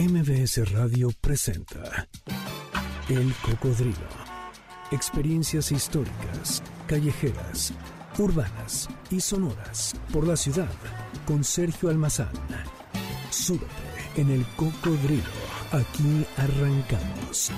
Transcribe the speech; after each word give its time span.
MBS 0.00 0.72
Radio 0.72 1.10
presenta 1.20 2.08
El 3.10 3.34
Cocodrilo. 3.42 4.08
Experiencias 4.92 5.70
históricas, 5.72 6.62
callejeras, 6.86 7.74
urbanas 8.18 8.88
y 9.10 9.20
sonoras 9.20 9.94
por 10.10 10.26
la 10.26 10.36
ciudad 10.36 10.72
con 11.26 11.44
Sergio 11.44 11.90
Almazán. 11.90 12.32
Súbete 13.28 13.66
en 14.16 14.30
El 14.30 14.46
Cocodrilo. 14.56 15.22
Aquí 15.70 16.24
arrancamos. 16.38 17.52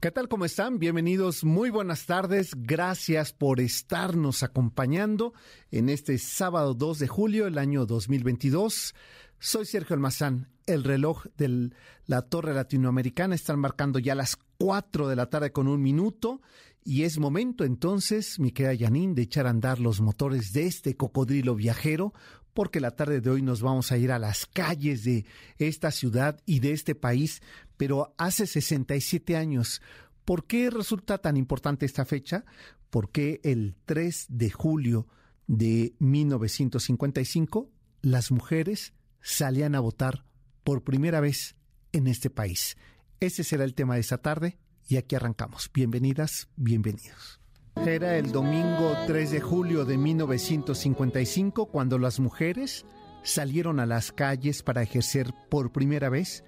¿Qué 0.00 0.10
tal? 0.10 0.26
¿Cómo 0.28 0.46
están? 0.46 0.78
Bienvenidos, 0.78 1.44
muy 1.44 1.68
buenas 1.68 2.06
tardes. 2.06 2.52
Gracias 2.56 3.34
por 3.34 3.60
estarnos 3.60 4.42
acompañando 4.42 5.34
en 5.70 5.90
este 5.90 6.16
sábado 6.16 6.72
2 6.72 7.00
de 7.00 7.08
julio 7.08 7.44
del 7.44 7.58
año 7.58 7.84
2022. 7.84 8.94
Soy 9.38 9.66
Sergio 9.66 9.92
Almazán. 9.92 10.48
El 10.68 10.84
reloj 10.84 11.24
de 11.38 11.70
la 12.04 12.20
Torre 12.20 12.52
Latinoamericana 12.52 13.34
están 13.34 13.58
marcando 13.58 13.98
ya 13.98 14.14
las 14.14 14.36
4 14.58 15.08
de 15.08 15.16
la 15.16 15.30
tarde 15.30 15.50
con 15.50 15.66
un 15.66 15.80
minuto 15.80 16.42
y 16.84 17.04
es 17.04 17.18
momento 17.18 17.64
entonces, 17.64 18.38
mi 18.38 18.52
querida 18.52 18.74
Yanin, 18.74 19.14
de 19.14 19.22
echar 19.22 19.46
a 19.46 19.50
andar 19.50 19.78
los 19.78 20.02
motores 20.02 20.52
de 20.52 20.66
este 20.66 20.94
cocodrilo 20.94 21.54
viajero 21.54 22.12
porque 22.52 22.80
la 22.80 22.90
tarde 22.90 23.22
de 23.22 23.30
hoy 23.30 23.40
nos 23.40 23.62
vamos 23.62 23.92
a 23.92 23.96
ir 23.96 24.12
a 24.12 24.18
las 24.18 24.44
calles 24.44 25.04
de 25.04 25.24
esta 25.56 25.90
ciudad 25.90 26.38
y 26.44 26.60
de 26.60 26.72
este 26.72 26.94
país, 26.94 27.40
pero 27.78 28.14
hace 28.18 28.46
67 28.46 29.38
años. 29.38 29.80
¿Por 30.26 30.44
qué 30.44 30.68
resulta 30.68 31.16
tan 31.16 31.38
importante 31.38 31.86
esta 31.86 32.04
fecha? 32.04 32.44
Porque 32.90 33.40
el 33.42 33.74
3 33.86 34.26
de 34.28 34.50
julio 34.50 35.06
de 35.46 35.94
1955 35.98 37.70
las 38.02 38.30
mujeres 38.30 38.92
salían 39.22 39.74
a 39.74 39.80
votar 39.80 40.27
por 40.68 40.82
primera 40.82 41.20
vez 41.20 41.56
en 41.92 42.06
este 42.08 42.28
país. 42.28 42.76
Ese 43.20 43.42
será 43.42 43.64
el 43.64 43.72
tema 43.72 43.94
de 43.94 44.00
esta 44.00 44.18
tarde 44.18 44.58
y 44.86 44.98
aquí 44.98 45.16
arrancamos. 45.16 45.70
Bienvenidas, 45.72 46.46
bienvenidos. 46.56 47.40
Era 47.74 48.18
el 48.18 48.32
domingo 48.32 48.94
3 49.06 49.30
de 49.30 49.40
julio 49.40 49.86
de 49.86 49.96
1955 49.96 51.70
cuando 51.70 51.96
las 51.96 52.20
mujeres 52.20 52.84
salieron 53.22 53.80
a 53.80 53.86
las 53.86 54.12
calles 54.12 54.62
para 54.62 54.82
ejercer 54.82 55.32
por 55.48 55.72
primera 55.72 56.10
vez 56.10 56.44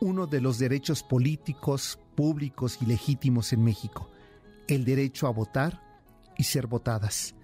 uno 0.00 0.28
de 0.28 0.40
los 0.40 0.60
derechos 0.60 1.02
políticos, 1.02 1.98
públicos 2.14 2.78
y 2.80 2.86
legítimos 2.86 3.52
en 3.52 3.64
México, 3.64 4.08
el 4.68 4.84
derecho 4.84 5.26
a 5.26 5.30
votar 5.30 5.82
y 6.38 6.44
ser 6.44 6.68
votadas, 6.68 7.34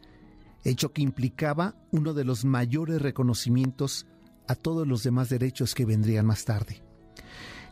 hecho 0.63 0.93
que 0.93 1.03
implicaba 1.03 1.75
uno 1.91 2.15
de 2.15 2.23
los 2.23 2.45
mayores 2.45 3.03
reconocimientos 3.03 4.07
a 4.51 4.57
todos 4.57 4.85
los 4.85 5.05
demás 5.05 5.29
derechos 5.29 5.77
que 5.77 5.85
vendrían 5.85 6.27
más 6.27 6.45
tarde. 6.45 6.83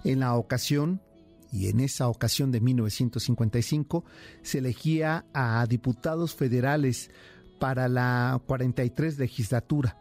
En 0.04 0.20
la 0.20 0.36
ocasión, 0.36 1.02
y 1.50 1.66
en 1.66 1.80
esa 1.80 2.06
ocasión 2.06 2.52
de 2.52 2.60
1955, 2.60 4.04
se 4.42 4.58
elegía 4.58 5.26
a 5.34 5.66
diputados 5.66 6.36
federales 6.36 7.10
para 7.58 7.88
la 7.88 8.40
43 8.46 9.18
legislatura. 9.18 9.98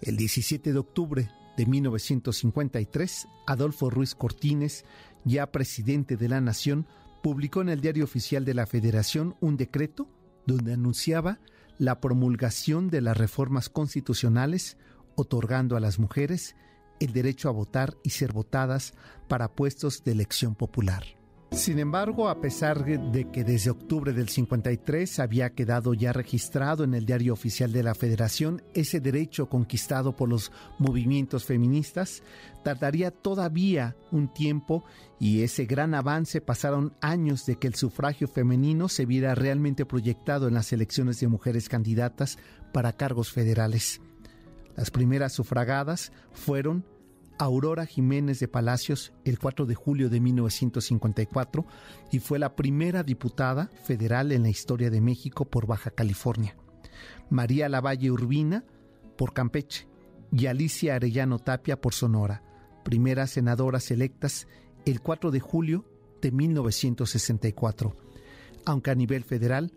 El 0.00 0.16
17 0.16 0.72
de 0.72 0.78
octubre 0.78 1.28
de 1.56 1.66
1953, 1.66 3.26
Adolfo 3.48 3.90
Ruiz 3.90 4.14
Cortines, 4.14 4.84
ya 5.24 5.50
presidente 5.50 6.16
de 6.16 6.28
la 6.28 6.40
Nación, 6.40 6.86
publicó 7.20 7.62
en 7.62 7.68
el 7.68 7.80
Diario 7.80 8.04
Oficial 8.04 8.44
de 8.44 8.54
la 8.54 8.66
Federación 8.66 9.34
un 9.40 9.56
decreto 9.56 10.08
donde 10.46 10.72
anunciaba 10.72 11.40
la 11.78 12.00
promulgación 12.00 12.90
de 12.90 13.00
las 13.00 13.16
reformas 13.16 13.68
constitucionales 13.68 14.76
otorgando 15.16 15.76
a 15.76 15.80
las 15.80 15.98
mujeres 15.98 16.56
el 17.00 17.12
derecho 17.12 17.48
a 17.48 17.52
votar 17.52 17.96
y 18.02 18.10
ser 18.10 18.32
votadas 18.32 18.94
para 19.28 19.52
puestos 19.52 20.04
de 20.04 20.12
elección 20.12 20.54
popular. 20.54 21.04
Sin 21.54 21.78
embargo, 21.78 22.28
a 22.28 22.40
pesar 22.40 22.84
de 22.84 23.30
que 23.30 23.44
desde 23.44 23.70
octubre 23.70 24.12
del 24.12 24.28
53 24.28 25.20
había 25.20 25.50
quedado 25.50 25.94
ya 25.94 26.12
registrado 26.12 26.82
en 26.82 26.94
el 26.94 27.06
diario 27.06 27.32
oficial 27.32 27.70
de 27.70 27.84
la 27.84 27.94
Federación 27.94 28.60
ese 28.74 28.98
derecho 28.98 29.48
conquistado 29.48 30.16
por 30.16 30.28
los 30.28 30.50
movimientos 30.80 31.44
feministas, 31.44 32.24
tardaría 32.64 33.12
todavía 33.12 33.94
un 34.10 34.34
tiempo 34.34 34.84
y 35.20 35.42
ese 35.42 35.64
gran 35.64 35.94
avance 35.94 36.40
pasaron 36.40 36.92
años 37.00 37.46
de 37.46 37.54
que 37.54 37.68
el 37.68 37.76
sufragio 37.76 38.26
femenino 38.26 38.88
se 38.88 39.06
viera 39.06 39.36
realmente 39.36 39.86
proyectado 39.86 40.48
en 40.48 40.54
las 40.54 40.72
elecciones 40.72 41.20
de 41.20 41.28
mujeres 41.28 41.68
candidatas 41.68 42.36
para 42.72 42.94
cargos 42.94 43.30
federales. 43.30 44.00
Las 44.76 44.90
primeras 44.90 45.32
sufragadas 45.32 46.12
fueron 46.32 46.84
Aurora 47.38 47.86
Jiménez 47.86 48.38
de 48.38 48.48
Palacios 48.48 49.12
el 49.24 49.38
4 49.38 49.66
de 49.66 49.74
julio 49.74 50.08
de 50.08 50.20
1954 50.20 51.66
y 52.12 52.20
fue 52.20 52.38
la 52.38 52.54
primera 52.54 53.02
diputada 53.02 53.70
federal 53.84 54.32
en 54.32 54.42
la 54.42 54.50
historia 54.50 54.90
de 54.90 55.00
México 55.00 55.44
por 55.44 55.66
Baja 55.66 55.90
California. 55.90 56.56
María 57.30 57.68
Lavalle 57.68 58.10
Urbina 58.10 58.64
por 59.16 59.32
Campeche 59.32 59.88
y 60.32 60.46
Alicia 60.46 60.96
Arellano 60.96 61.38
Tapia 61.38 61.80
por 61.80 61.94
Sonora, 61.94 62.42
primeras 62.84 63.30
senadoras 63.30 63.90
electas 63.90 64.46
el 64.86 65.00
4 65.00 65.30
de 65.30 65.40
julio 65.40 65.84
de 66.20 66.30
1964. 66.30 67.96
Aunque 68.64 68.90
a 68.90 68.94
nivel 68.94 69.24
federal 69.24 69.72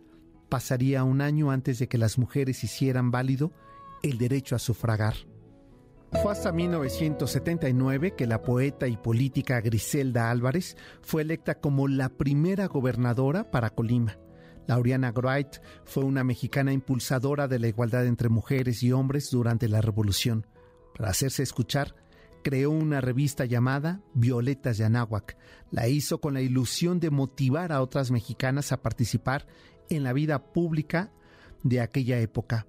pasaría 0.50 1.04
un 1.04 1.22
año 1.22 1.52
antes 1.52 1.80
de 1.80 1.88
que 1.88 1.98
las 1.98 2.18
mujeres 2.18 2.64
hicieran 2.64 3.12
válido 3.12 3.52
el 4.04 4.18
derecho 4.18 4.56
a 4.56 4.60
sufragar. 4.60 5.16
Fue 6.24 6.32
hasta 6.32 6.52
1979 6.54 8.16
que 8.16 8.28
la 8.28 8.42
poeta 8.42 8.88
y 8.88 8.96
política 8.96 9.60
Griselda 9.60 10.32
Álvarez 10.32 10.78
fue 11.02 11.22
electa 11.22 11.60
como 11.60 11.88
la 11.88 12.10
primera 12.10 12.68
gobernadora 12.68 13.52
para 13.52 13.70
Colima. 13.70 14.18
Lauriana 14.68 15.12
Wright 15.12 15.58
fue 15.86 16.06
una 16.06 16.24
mexicana 16.24 16.72
impulsadora 16.72 17.48
de 17.48 17.60
la 17.60 17.68
igualdad 17.68 18.06
entre 18.06 18.30
mujeres 18.30 18.84
y 18.84 18.92
hombres 18.92 19.30
durante 19.32 19.68
la 19.68 19.82
Revolución. 19.82 20.46
Para 20.96 21.10
hacerse 21.10 21.44
escuchar, 21.44 21.94
creó 22.44 22.72
una 22.72 23.02
revista 23.02 23.46
llamada 23.46 24.02
Violetas 24.14 24.78
de 24.78 24.86
Anáhuac. 24.86 25.38
La 25.72 25.88
hizo 25.88 26.20
con 26.20 26.34
la 26.34 26.42
ilusión 26.42 27.00
de 27.00 27.10
motivar 27.10 27.72
a 27.72 27.82
otras 27.82 28.12
mexicanas 28.12 28.72
a 28.72 28.82
participar 28.82 29.46
en 29.90 30.04
la 30.04 30.14
vida 30.14 30.54
pública 30.54 31.12
de 31.64 31.82
aquella 31.82 32.20
época. 32.20 32.66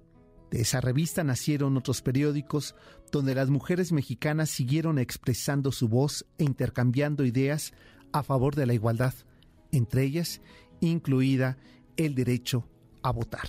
De 0.51 0.61
esa 0.61 0.81
revista 0.81 1.23
nacieron 1.23 1.77
otros 1.77 2.01
periódicos 2.01 2.75
donde 3.11 3.35
las 3.35 3.49
mujeres 3.49 3.91
mexicanas 3.91 4.49
siguieron 4.49 4.97
expresando 4.97 5.71
su 5.71 5.87
voz 5.87 6.25
e 6.37 6.43
intercambiando 6.43 7.25
ideas 7.25 7.73
a 8.11 8.23
favor 8.23 8.55
de 8.55 8.65
la 8.65 8.73
igualdad, 8.73 9.13
entre 9.71 10.03
ellas 10.03 10.41
incluida 10.81 11.57
el 11.97 12.15
derecho 12.15 12.67
a 13.03 13.11
votar. 13.11 13.47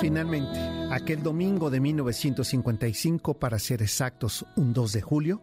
Finalmente, 0.00 0.58
aquel 0.90 1.22
domingo 1.22 1.70
de 1.70 1.80
1955, 1.80 3.38
para 3.38 3.58
ser 3.58 3.82
exactos, 3.82 4.44
un 4.56 4.72
2 4.72 4.92
de 4.92 5.02
julio, 5.02 5.42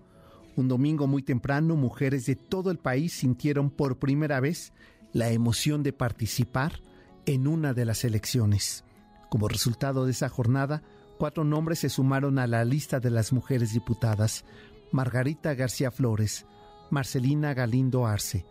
un 0.55 0.67
domingo 0.67 1.07
muy 1.07 1.23
temprano, 1.23 1.75
mujeres 1.75 2.25
de 2.25 2.35
todo 2.35 2.71
el 2.71 2.77
país 2.77 3.13
sintieron 3.13 3.69
por 3.69 3.99
primera 3.99 4.39
vez 4.39 4.73
la 5.13 5.29
emoción 5.31 5.83
de 5.83 5.93
participar 5.93 6.81
en 7.25 7.47
una 7.47 7.73
de 7.73 7.85
las 7.85 8.03
elecciones. 8.03 8.83
Como 9.29 9.47
resultado 9.47 10.05
de 10.05 10.11
esa 10.11 10.29
jornada, 10.29 10.81
cuatro 11.17 11.43
nombres 11.43 11.79
se 11.79 11.89
sumaron 11.89 12.39
a 12.39 12.47
la 12.47 12.65
lista 12.65 12.99
de 12.99 13.11
las 13.11 13.31
mujeres 13.31 13.73
diputadas. 13.73 14.43
Margarita 14.91 15.53
García 15.53 15.91
Flores, 15.91 16.45
Marcelina 16.89 17.53
Galindo 17.53 18.07
Arce, 18.07 18.45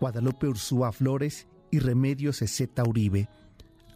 Guadalupe 0.00 0.46
Ursúa 0.46 0.92
Flores 0.92 1.48
y 1.70 1.80
Remedios 1.80 2.42
Ezeta 2.42 2.84
Uribe. 2.84 3.28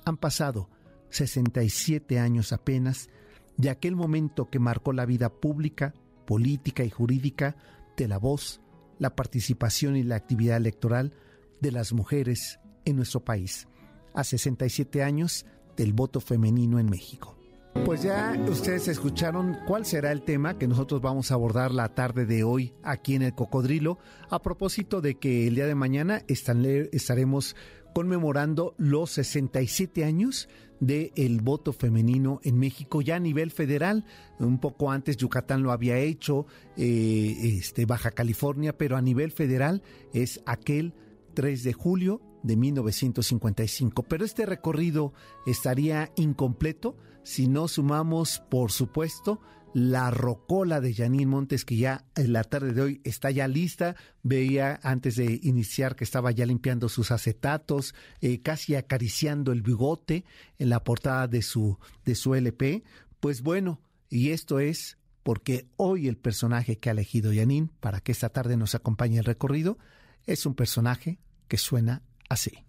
Han 0.04 0.16
pasado 0.16 0.68
67 1.10 2.18
años 2.18 2.52
apenas 2.52 3.08
de 3.56 3.70
aquel 3.70 3.94
momento 3.94 4.50
que 4.50 4.58
marcó 4.58 4.92
la 4.92 5.06
vida 5.06 5.28
pública, 5.28 5.94
política 6.26 6.82
y 6.82 6.90
jurídica 6.90 7.56
de 7.96 8.08
la 8.08 8.18
voz, 8.18 8.60
la 8.98 9.14
participación 9.14 9.96
y 9.96 10.02
la 10.02 10.16
actividad 10.16 10.56
electoral 10.56 11.14
de 11.60 11.70
las 11.70 11.92
mujeres 11.92 12.58
en 12.84 12.96
nuestro 12.96 13.24
país. 13.24 13.68
A 14.12 14.24
67 14.24 15.02
años 15.02 15.46
del 15.76 15.92
voto 15.92 16.20
femenino 16.20 16.78
en 16.78 16.90
México. 16.90 17.36
Pues 17.84 18.02
ya 18.02 18.34
ustedes 18.48 18.88
escucharon 18.88 19.58
cuál 19.66 19.84
será 19.84 20.10
el 20.10 20.22
tema 20.22 20.56
que 20.56 20.66
nosotros 20.66 21.02
vamos 21.02 21.30
a 21.30 21.34
abordar 21.34 21.70
la 21.70 21.94
tarde 21.94 22.24
de 22.24 22.42
hoy 22.42 22.72
aquí 22.82 23.14
en 23.14 23.22
el 23.22 23.34
Cocodrilo, 23.34 23.98
a 24.30 24.40
propósito 24.40 25.02
de 25.02 25.16
que 25.16 25.48
el 25.48 25.56
día 25.56 25.66
de 25.66 25.74
mañana 25.74 26.22
estaremos 26.28 27.56
conmemorando 27.94 28.74
los 28.78 29.10
67 29.10 30.04
años 30.04 30.48
del 30.80 31.40
voto 31.42 31.72
femenino 31.72 32.40
en 32.42 32.58
México 32.58 33.02
ya 33.02 33.16
a 33.16 33.20
nivel 33.20 33.50
federal. 33.50 34.06
Un 34.38 34.58
poco 34.60 34.90
antes 34.90 35.16
Yucatán 35.16 35.62
lo 35.62 35.70
había 35.72 35.98
hecho, 35.98 36.46
eh, 36.76 37.36
este, 37.58 37.84
Baja 37.86 38.12
California, 38.12 38.78
pero 38.78 38.96
a 38.96 39.02
nivel 39.02 39.30
federal 39.30 39.82
es 40.12 40.40
aquel 40.46 40.94
3 41.34 41.64
de 41.64 41.72
julio 41.72 42.20
de 42.44 42.56
1955. 42.56 44.04
Pero 44.04 44.24
este 44.24 44.46
recorrido 44.46 45.12
estaría 45.46 46.12
incompleto 46.14 46.96
si 47.24 47.48
no 47.48 47.68
sumamos, 47.68 48.42
por 48.50 48.70
supuesto, 48.70 49.40
la 49.72 50.10
rocola 50.10 50.80
de 50.80 50.94
Janine 50.94 51.26
Montes, 51.26 51.64
que 51.64 51.76
ya 51.76 52.04
en 52.14 52.32
la 52.32 52.44
tarde 52.44 52.72
de 52.72 52.82
hoy 52.82 53.00
está 53.02 53.30
ya 53.30 53.48
lista. 53.48 53.96
Veía 54.22 54.78
antes 54.82 55.16
de 55.16 55.40
iniciar 55.42 55.96
que 55.96 56.04
estaba 56.04 56.30
ya 56.30 56.46
limpiando 56.46 56.88
sus 56.88 57.10
acetatos, 57.10 57.94
eh, 58.20 58.40
casi 58.40 58.76
acariciando 58.76 59.50
el 59.50 59.62
bigote 59.62 60.24
en 60.58 60.68
la 60.68 60.84
portada 60.84 61.26
de 61.26 61.42
su, 61.42 61.78
de 62.04 62.14
su 62.14 62.34
LP. 62.34 62.84
Pues 63.18 63.42
bueno, 63.42 63.80
y 64.10 64.30
esto 64.30 64.60
es 64.60 64.98
porque 65.24 65.66
hoy 65.76 66.06
el 66.08 66.18
personaje 66.18 66.76
que 66.78 66.90
ha 66.90 66.92
elegido 66.92 67.32
Janine 67.34 67.70
para 67.80 68.00
que 68.00 68.12
esta 68.12 68.28
tarde 68.28 68.58
nos 68.58 68.74
acompañe 68.74 69.18
el 69.18 69.24
recorrido 69.24 69.78
es 70.26 70.44
un 70.44 70.54
personaje 70.54 71.18
que 71.48 71.56
suena 71.56 72.02
así. 72.28 72.64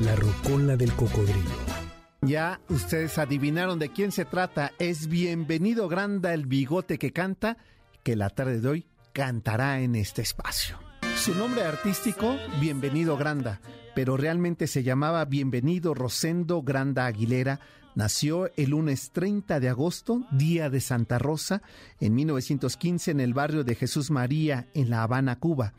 La 0.00 0.16
rocola 0.16 0.76
del 0.76 0.92
cocodrilo. 0.92 1.50
Ya 2.22 2.60
ustedes 2.68 3.18
adivinaron 3.18 3.78
de 3.78 3.90
quién 3.90 4.10
se 4.10 4.24
trata. 4.24 4.72
Es 4.78 5.08
Bienvenido 5.08 5.88
Granda 5.88 6.32
el 6.32 6.46
bigote 6.46 6.98
que 6.98 7.12
canta, 7.12 7.58
que 8.02 8.16
la 8.16 8.30
tarde 8.30 8.60
de 8.60 8.68
hoy 8.68 8.86
cantará 9.12 9.80
en 9.80 9.94
este 9.94 10.22
espacio. 10.22 10.78
Su 11.16 11.34
nombre 11.34 11.62
artístico, 11.62 12.36
Bienvenido 12.60 13.16
Granda, 13.16 13.60
pero 13.94 14.16
realmente 14.16 14.66
se 14.66 14.82
llamaba 14.82 15.24
Bienvenido 15.26 15.94
Rosendo 15.94 16.62
Granda 16.62 17.06
Aguilera. 17.06 17.60
Nació 17.94 18.50
el 18.56 18.70
lunes 18.70 19.12
30 19.12 19.60
de 19.60 19.68
agosto, 19.68 20.26
día 20.32 20.70
de 20.70 20.80
Santa 20.80 21.18
Rosa, 21.18 21.62
en 22.00 22.14
1915 22.14 23.12
en 23.12 23.20
el 23.20 23.32
barrio 23.32 23.64
de 23.64 23.74
Jesús 23.74 24.10
María, 24.10 24.66
en 24.74 24.90
La 24.90 25.02
Habana, 25.02 25.38
Cuba. 25.38 25.72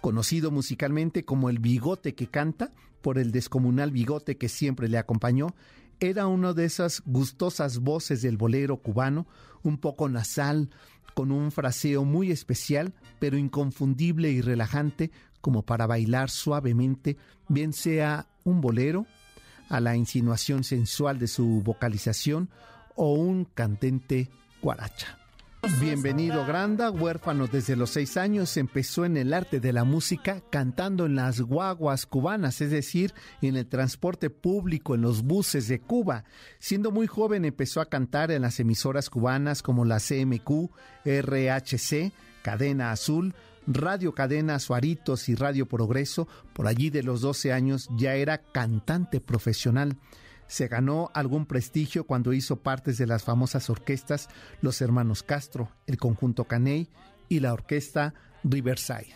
Conocido 0.00 0.50
musicalmente 0.50 1.24
como 1.24 1.50
el 1.50 1.58
bigote 1.58 2.14
que 2.14 2.28
canta, 2.28 2.72
por 3.02 3.18
el 3.18 3.32
descomunal 3.32 3.90
bigote 3.90 4.36
que 4.36 4.48
siempre 4.48 4.88
le 4.88 4.98
acompañó, 4.98 5.54
era 6.00 6.26
una 6.26 6.52
de 6.52 6.64
esas 6.64 7.02
gustosas 7.04 7.78
voces 7.78 8.22
del 8.22 8.36
bolero 8.36 8.76
cubano, 8.76 9.26
un 9.62 9.78
poco 9.78 10.08
nasal, 10.08 10.70
con 11.14 11.32
un 11.32 11.50
fraseo 11.50 12.04
muy 12.04 12.30
especial, 12.30 12.94
pero 13.18 13.36
inconfundible 13.36 14.30
y 14.30 14.40
relajante, 14.40 15.10
como 15.40 15.62
para 15.62 15.86
bailar 15.86 16.30
suavemente, 16.30 17.16
bien 17.48 17.72
sea 17.72 18.28
un 18.44 18.60
bolero, 18.60 19.06
a 19.68 19.80
la 19.80 19.96
insinuación 19.96 20.64
sensual 20.64 21.18
de 21.18 21.26
su 21.26 21.62
vocalización, 21.64 22.48
o 22.94 23.14
un 23.14 23.44
cantente 23.44 24.30
guaracha. 24.62 25.17
Bienvenido 25.80 26.46
Granda, 26.46 26.90
huérfano 26.90 27.48
desde 27.48 27.74
los 27.74 27.90
seis 27.90 28.16
años, 28.16 28.56
empezó 28.56 29.04
en 29.04 29.16
el 29.16 29.34
arte 29.34 29.58
de 29.58 29.72
la 29.72 29.82
música 29.82 30.40
cantando 30.50 31.04
en 31.04 31.16
las 31.16 31.40
guaguas 31.40 32.06
cubanas, 32.06 32.60
es 32.60 32.70
decir, 32.70 33.12
en 33.42 33.56
el 33.56 33.66
transporte 33.66 34.30
público, 34.30 34.94
en 34.94 35.00
los 35.00 35.22
buses 35.22 35.66
de 35.66 35.80
Cuba. 35.80 36.22
Siendo 36.60 36.92
muy 36.92 37.08
joven 37.08 37.44
empezó 37.44 37.80
a 37.80 37.88
cantar 37.88 38.30
en 38.30 38.42
las 38.42 38.60
emisoras 38.60 39.10
cubanas 39.10 39.62
como 39.62 39.84
la 39.84 39.98
CMQ, 39.98 40.70
RHC, 41.04 42.12
Cadena 42.42 42.92
Azul, 42.92 43.34
Radio 43.66 44.14
Cadena 44.14 44.60
Suaritos 44.60 45.28
y 45.28 45.34
Radio 45.34 45.66
Progreso. 45.66 46.28
Por 46.52 46.68
allí 46.68 46.90
de 46.90 47.02
los 47.02 47.20
12 47.20 47.52
años 47.52 47.88
ya 47.96 48.14
era 48.14 48.38
cantante 48.38 49.20
profesional 49.20 49.96
se 50.48 50.66
ganó 50.66 51.10
algún 51.14 51.46
prestigio 51.46 52.04
cuando 52.04 52.32
hizo 52.32 52.56
partes 52.56 52.98
de 52.98 53.06
las 53.06 53.22
famosas 53.22 53.70
orquestas 53.70 54.28
Los 54.60 54.80
Hermanos 54.80 55.22
Castro, 55.22 55.70
el 55.86 55.98
Conjunto 55.98 56.44
Caney 56.44 56.88
y 57.28 57.40
la 57.40 57.52
Orquesta 57.52 58.14
Riverside. 58.42 59.14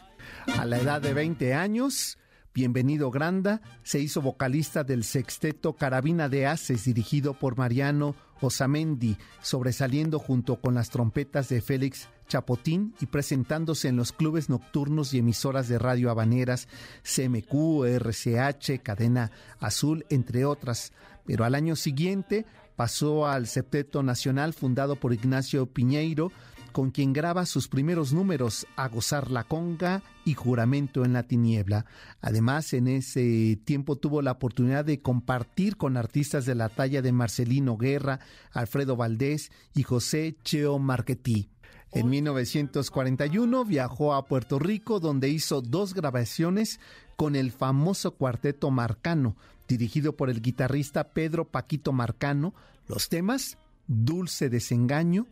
A 0.57 0.65
la 0.65 0.79
edad 0.79 1.03
de 1.03 1.15
20 1.15 1.55
años, 1.55 2.19
Bienvenido 2.55 3.11
Granda 3.11 3.63
se 3.83 3.99
hizo 3.99 4.21
vocalista 4.21 4.85
del 4.85 5.05
sexteto 5.05 5.75
Carabina 5.75 6.29
de 6.29 6.47
Haces 6.47 6.85
dirigido 6.85 7.33
por 7.33 7.57
Mariano 7.57 8.15
Osamendi, 8.43 9.17
sobresaliendo 9.41 10.19
junto 10.19 10.61
con 10.61 10.75
las 10.75 10.91
trompetas 10.91 11.49
de 11.49 11.63
Félix 11.63 12.09
Chapotín 12.33 12.95
y 12.99 13.07
presentándose 13.07 13.89
en 13.89 13.97
los 13.97 14.13
clubes 14.13 14.49
nocturnos 14.49 15.13
y 15.13 15.19
emisoras 15.19 15.69
de 15.69 15.79
radio 15.79 16.11
habaneras 16.11 16.67
CMQ, 17.03 17.85
RCH, 17.85 18.83
Cadena 18.83 19.31
Azul, 19.61 20.07
entre 20.09 20.47
otras 20.47 20.93
pero 21.27 21.45
al 21.45 21.55
año 21.55 21.77
siguiente 21.77 22.47
pasó 22.75 23.27
al 23.27 23.47
Septeto 23.47 24.03
Nacional 24.03 24.55
fundado 24.55 24.97
por 24.97 25.13
Ignacio 25.13 25.67
Piñeiro, 25.67 26.33
con 26.73 26.91
quien 26.91 27.13
graba 27.13 27.45
sus 27.45 27.69
primeros 27.69 28.15
números, 28.15 28.67
A 28.77 28.89
gozar 28.89 29.31
la 29.31 29.45
conga 29.45 30.03
y 30.25 30.33
Juramento 30.33 31.05
en 31.05 31.13
la 31.13 31.25
tiniebla. 31.25 31.85
Además, 32.23 32.73
en 32.73 32.89
ese 32.89 33.59
tiempo 33.63 33.97
tuvo 33.97 34.23
la 34.23 34.33
oportunidad 34.33 34.87
de 34.87 35.03
compartir 35.03 35.77
con 35.77 35.99
artistas 35.99 36.47
de 36.47 36.55
la 36.55 36.71
talla 36.71 37.03
de 37.03 37.13
Marcelino 37.13 37.77
Guerra, 37.77 38.21
Alfredo 38.53 38.97
Valdés 38.97 39.53
y 39.75 39.83
José 39.83 40.37
Cheo 40.43 40.79
Marquetí. 40.79 41.51
En 41.93 42.09
1941 42.09 43.65
viajó 43.67 44.15
a 44.15 44.25
Puerto 44.25 44.59
Rico 44.59 44.99
donde 44.99 45.29
hizo 45.29 45.61
dos 45.61 45.93
grabaciones 45.93 46.81
con 47.17 47.37
el 47.37 47.53
famoso 47.53 48.13
cuarteto 48.13 48.71
Marcano, 48.71 49.37
dirigido 49.69 50.17
por 50.17 50.31
el 50.31 50.41
guitarrista 50.41 51.13
Pedro 51.13 51.45
Paquito 51.45 51.93
Marcano, 51.93 52.55
los 52.89 53.11
temas 53.11 53.59
Dulce 53.87 54.49
Desengaño 54.49 55.27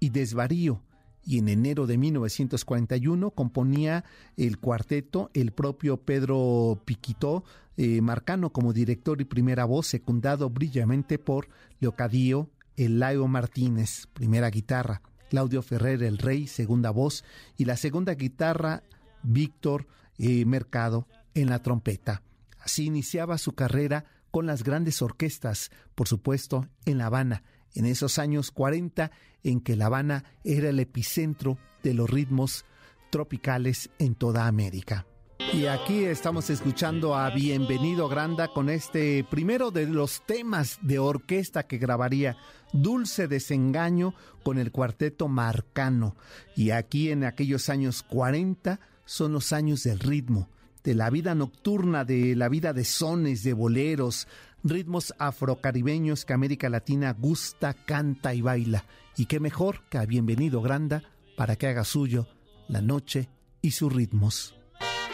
y 0.00 0.10
Desvarío. 0.10 0.82
Y 1.24 1.38
en 1.38 1.48
enero 1.48 1.86
de 1.86 1.96
1941 1.96 3.30
componía 3.30 4.04
el 4.36 4.58
cuarteto 4.58 5.30
el 5.32 5.52
propio 5.52 5.96
Pedro 5.96 6.82
Piquito 6.84 7.44
eh, 7.78 8.02
Marcano 8.02 8.52
como 8.52 8.74
director 8.74 9.20
y 9.22 9.24
primera 9.24 9.64
voz, 9.64 9.86
secundado 9.86 10.50
brillantemente 10.50 11.18
por 11.18 11.48
Leocadío 11.80 12.50
Elaio 12.76 13.26
Martínez, 13.28 14.08
primera 14.12 14.50
guitarra, 14.50 15.02
Claudio 15.32 15.62
Ferrer 15.62 16.02
el 16.02 16.18
Rey, 16.18 16.46
segunda 16.46 16.90
voz, 16.90 17.24
y 17.56 17.64
la 17.64 17.78
segunda 17.78 18.12
guitarra 18.16 18.82
Víctor 19.22 19.86
eh, 20.18 20.44
Mercado 20.44 21.08
en 21.32 21.48
la 21.48 21.62
trompeta. 21.62 22.22
Así 22.58 22.84
iniciaba 22.84 23.38
su 23.38 23.54
carrera 23.54 24.04
con 24.30 24.44
las 24.44 24.62
grandes 24.62 25.00
orquestas, 25.00 25.70
por 25.94 26.06
supuesto, 26.06 26.68
en 26.84 26.98
La 26.98 27.06
Habana, 27.06 27.44
en 27.74 27.86
esos 27.86 28.18
años 28.18 28.50
40 28.50 29.10
en 29.42 29.62
que 29.62 29.74
La 29.74 29.86
Habana 29.86 30.22
era 30.44 30.68
el 30.68 30.78
epicentro 30.80 31.56
de 31.82 31.94
los 31.94 32.10
ritmos 32.10 32.66
tropicales 33.08 33.88
en 33.98 34.14
toda 34.14 34.46
América. 34.46 35.06
Y 35.50 35.66
aquí 35.66 36.04
estamos 36.04 36.50
escuchando 36.50 37.14
a 37.14 37.30
Bienvenido 37.30 38.08
Granda 38.08 38.48
con 38.48 38.70
este 38.70 39.24
primero 39.24 39.70
de 39.70 39.86
los 39.86 40.22
temas 40.26 40.78
de 40.82 40.98
orquesta 40.98 41.66
que 41.66 41.78
grabaría 41.78 42.36
Dulce 42.72 43.28
Desengaño 43.28 44.14
con 44.42 44.58
el 44.58 44.72
cuarteto 44.72 45.28
Marcano. 45.28 46.16
Y 46.56 46.70
aquí 46.70 47.10
en 47.10 47.24
aquellos 47.24 47.68
años 47.68 48.02
40 48.02 48.80
son 49.04 49.32
los 49.32 49.52
años 49.52 49.82
del 49.82 49.98
ritmo, 49.98 50.48
de 50.84 50.94
la 50.94 51.10
vida 51.10 51.34
nocturna, 51.34 52.04
de 52.04 52.34
la 52.34 52.48
vida 52.48 52.72
de 52.72 52.84
sones, 52.84 53.42
de 53.42 53.52
boleros, 53.52 54.28
ritmos 54.64 55.14
afrocaribeños 55.18 56.24
que 56.24 56.32
América 56.32 56.68
Latina 56.68 57.12
gusta, 57.12 57.74
canta 57.74 58.34
y 58.34 58.40
baila. 58.40 58.84
Y 59.16 59.26
qué 59.26 59.40
mejor 59.40 59.82
que 59.90 59.98
a 59.98 60.06
Bienvenido 60.06 60.62
Granda 60.62 61.02
para 61.36 61.56
que 61.56 61.66
haga 61.66 61.84
suyo 61.84 62.26
la 62.68 62.80
noche 62.80 63.28
y 63.60 63.72
sus 63.72 63.92
ritmos. 63.92 64.54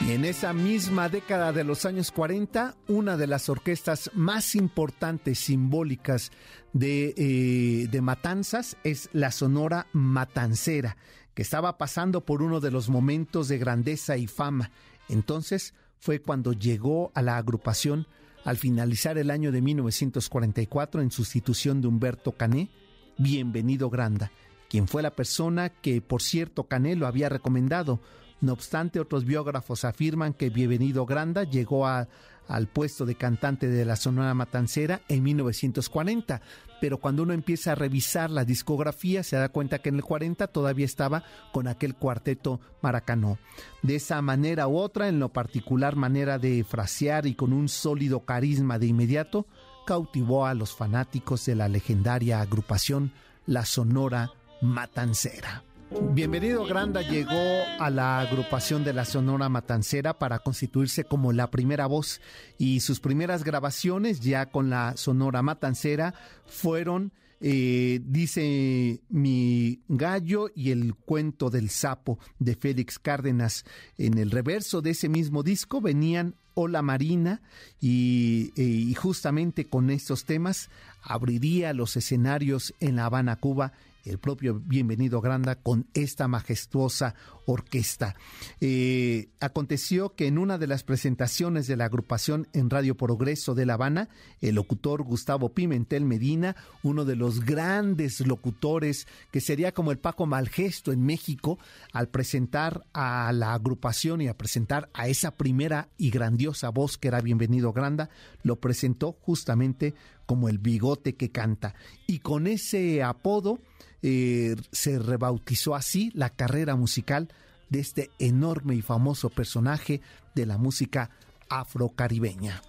En 0.06 0.24
esa 0.24 0.52
misma 0.52 1.08
década 1.08 1.52
de 1.52 1.64
los 1.64 1.84
años 1.84 2.12
40, 2.12 2.76
una 2.86 3.16
de 3.16 3.26
las 3.26 3.48
orquestas 3.48 4.10
más 4.14 4.54
importantes, 4.54 5.38
simbólicas 5.38 6.30
de, 6.72 7.14
eh, 7.16 7.88
de 7.88 8.00
Matanzas 8.00 8.76
es 8.84 9.10
la 9.12 9.32
Sonora 9.32 9.86
Matancera, 9.92 10.96
que 11.34 11.42
estaba 11.42 11.76
pasando 11.78 12.24
por 12.24 12.42
uno 12.42 12.60
de 12.60 12.70
los 12.70 12.88
momentos 12.88 13.48
de 13.48 13.58
grandeza 13.58 14.16
y 14.16 14.28
fama. 14.28 14.70
Entonces 15.08 15.74
fue 15.98 16.22
cuando 16.22 16.52
llegó 16.52 17.10
a 17.14 17.20
la 17.20 17.36
agrupación 17.36 18.06
al 18.44 18.56
finalizar 18.56 19.18
el 19.18 19.30
año 19.30 19.52
de 19.52 19.60
1944 19.60 21.02
en 21.02 21.10
sustitución 21.10 21.80
de 21.82 21.88
Humberto 21.88 22.32
Cané, 22.32 22.70
Bienvenido 23.18 23.90
Granda, 23.90 24.30
quien 24.70 24.86
fue 24.86 25.02
la 25.02 25.10
persona 25.10 25.70
que, 25.70 26.00
por 26.00 26.22
cierto, 26.22 26.64
Cané 26.64 26.94
lo 26.94 27.06
había 27.06 27.28
recomendado. 27.28 28.00
No 28.40 28.52
obstante, 28.52 29.00
otros 29.00 29.24
biógrafos 29.24 29.84
afirman 29.84 30.32
que 30.32 30.50
Bienvenido 30.50 31.06
Granda 31.06 31.42
llegó 31.42 31.86
a, 31.86 32.06
al 32.46 32.68
puesto 32.68 33.04
de 33.04 33.16
cantante 33.16 33.68
de 33.68 33.84
la 33.84 33.96
Sonora 33.96 34.32
Matancera 34.34 35.02
en 35.08 35.22
1940, 35.24 36.40
pero 36.80 36.98
cuando 36.98 37.24
uno 37.24 37.32
empieza 37.32 37.72
a 37.72 37.74
revisar 37.74 38.30
la 38.30 38.44
discografía 38.44 39.22
se 39.22 39.36
da 39.36 39.48
cuenta 39.48 39.80
que 39.80 39.88
en 39.88 39.96
el 39.96 40.04
40 40.04 40.46
todavía 40.46 40.86
estaba 40.86 41.24
con 41.52 41.66
aquel 41.68 41.94
cuarteto 41.94 42.60
maracanó. 42.80 43.38
De 43.82 43.96
esa 43.96 44.22
manera 44.22 44.68
u 44.68 44.76
otra, 44.78 45.08
en 45.08 45.18
lo 45.18 45.30
particular 45.30 45.96
manera 45.96 46.38
de 46.38 46.64
frasear 46.64 47.26
y 47.26 47.34
con 47.34 47.52
un 47.52 47.68
sólido 47.68 48.20
carisma 48.20 48.78
de 48.78 48.86
inmediato, 48.86 49.46
cautivó 49.86 50.46
a 50.46 50.54
los 50.54 50.74
fanáticos 50.74 51.44
de 51.44 51.54
la 51.54 51.68
legendaria 51.68 52.40
agrupación 52.40 53.12
La 53.46 53.64
Sonora 53.64 54.30
Matancera. 54.60 55.64
Bienvenido 55.90 56.66
Granda 56.66 57.00
llegó 57.00 57.64
a 57.78 57.88
la 57.88 58.20
agrupación 58.20 58.84
de 58.84 58.92
la 58.92 59.06
Sonora 59.06 59.48
Matancera 59.48 60.18
para 60.18 60.38
constituirse 60.40 61.04
como 61.04 61.32
la 61.32 61.50
primera 61.50 61.86
voz 61.86 62.20
y 62.58 62.80
sus 62.80 63.00
primeras 63.00 63.42
grabaciones 63.42 64.20
ya 64.20 64.46
con 64.46 64.68
la 64.68 64.96
Sonora 64.98 65.40
Matancera 65.42 66.12
fueron 66.46 67.12
eh, 67.40 68.00
dice 68.04 69.00
Mi 69.08 69.80
gallo 69.88 70.50
y 70.54 70.72
el 70.72 70.94
cuento 70.94 71.48
del 71.48 71.70
sapo 71.70 72.18
de 72.38 72.54
Félix 72.54 72.98
Cárdenas. 72.98 73.64
En 73.96 74.18
el 74.18 74.30
reverso 74.30 74.82
de 74.82 74.90
ese 74.90 75.08
mismo 75.08 75.42
disco 75.42 75.80
venían 75.80 76.34
Hola 76.54 76.82
Marina 76.82 77.40
y, 77.80 78.52
y 78.56 78.92
justamente 78.94 79.66
con 79.66 79.90
estos 79.90 80.24
temas 80.24 80.68
abriría 81.02 81.72
los 81.72 81.96
escenarios 81.96 82.74
en 82.80 82.96
La 82.96 83.06
Habana, 83.06 83.36
Cuba 83.36 83.72
el 84.08 84.18
propio 84.18 84.60
Bienvenido 84.64 85.20
Granda 85.20 85.56
con 85.56 85.86
esta 85.94 86.28
majestuosa 86.28 87.14
orquesta. 87.46 88.14
Eh, 88.60 89.28
aconteció 89.40 90.14
que 90.14 90.26
en 90.26 90.38
una 90.38 90.58
de 90.58 90.66
las 90.66 90.82
presentaciones 90.82 91.66
de 91.66 91.76
la 91.76 91.86
agrupación 91.86 92.48
en 92.52 92.70
Radio 92.70 92.96
Progreso 92.96 93.54
de 93.54 93.66
La 93.66 93.74
Habana, 93.74 94.08
el 94.40 94.54
locutor 94.54 95.02
Gustavo 95.02 95.54
Pimentel 95.54 96.04
Medina, 96.04 96.56
uno 96.82 97.04
de 97.04 97.16
los 97.16 97.44
grandes 97.44 98.20
locutores 98.26 99.06
que 99.30 99.40
sería 99.40 99.72
como 99.72 99.92
el 99.92 99.98
Paco 99.98 100.26
Malgesto 100.26 100.92
en 100.92 101.04
México, 101.04 101.58
al 101.92 102.08
presentar 102.08 102.84
a 102.92 103.32
la 103.32 103.54
agrupación 103.54 104.20
y 104.20 104.28
a 104.28 104.36
presentar 104.36 104.90
a 104.92 105.08
esa 105.08 105.32
primera 105.32 105.88
y 105.96 106.10
grandiosa 106.10 106.68
voz 106.70 106.98
que 106.98 107.08
era 107.08 107.20
Bienvenido 107.20 107.72
Granda, 107.72 108.10
lo 108.42 108.56
presentó 108.56 109.12
justamente 109.12 109.94
como 110.28 110.50
el 110.50 110.58
bigote 110.58 111.16
que 111.16 111.30
canta. 111.30 111.74
Y 112.06 112.18
con 112.18 112.46
ese 112.46 113.02
apodo, 113.02 113.60
eh, 114.02 114.56
se 114.70 114.98
rebautizó 114.98 115.74
así 115.74 116.12
la 116.14 116.28
carrera 116.28 116.76
musical 116.76 117.32
de 117.70 117.80
este 117.80 118.10
enorme 118.18 118.74
y 118.74 118.82
famoso 118.82 119.30
personaje 119.30 120.02
de 120.34 120.44
la 120.44 120.58
música 120.58 121.08
afrocaribeña. 121.48 122.60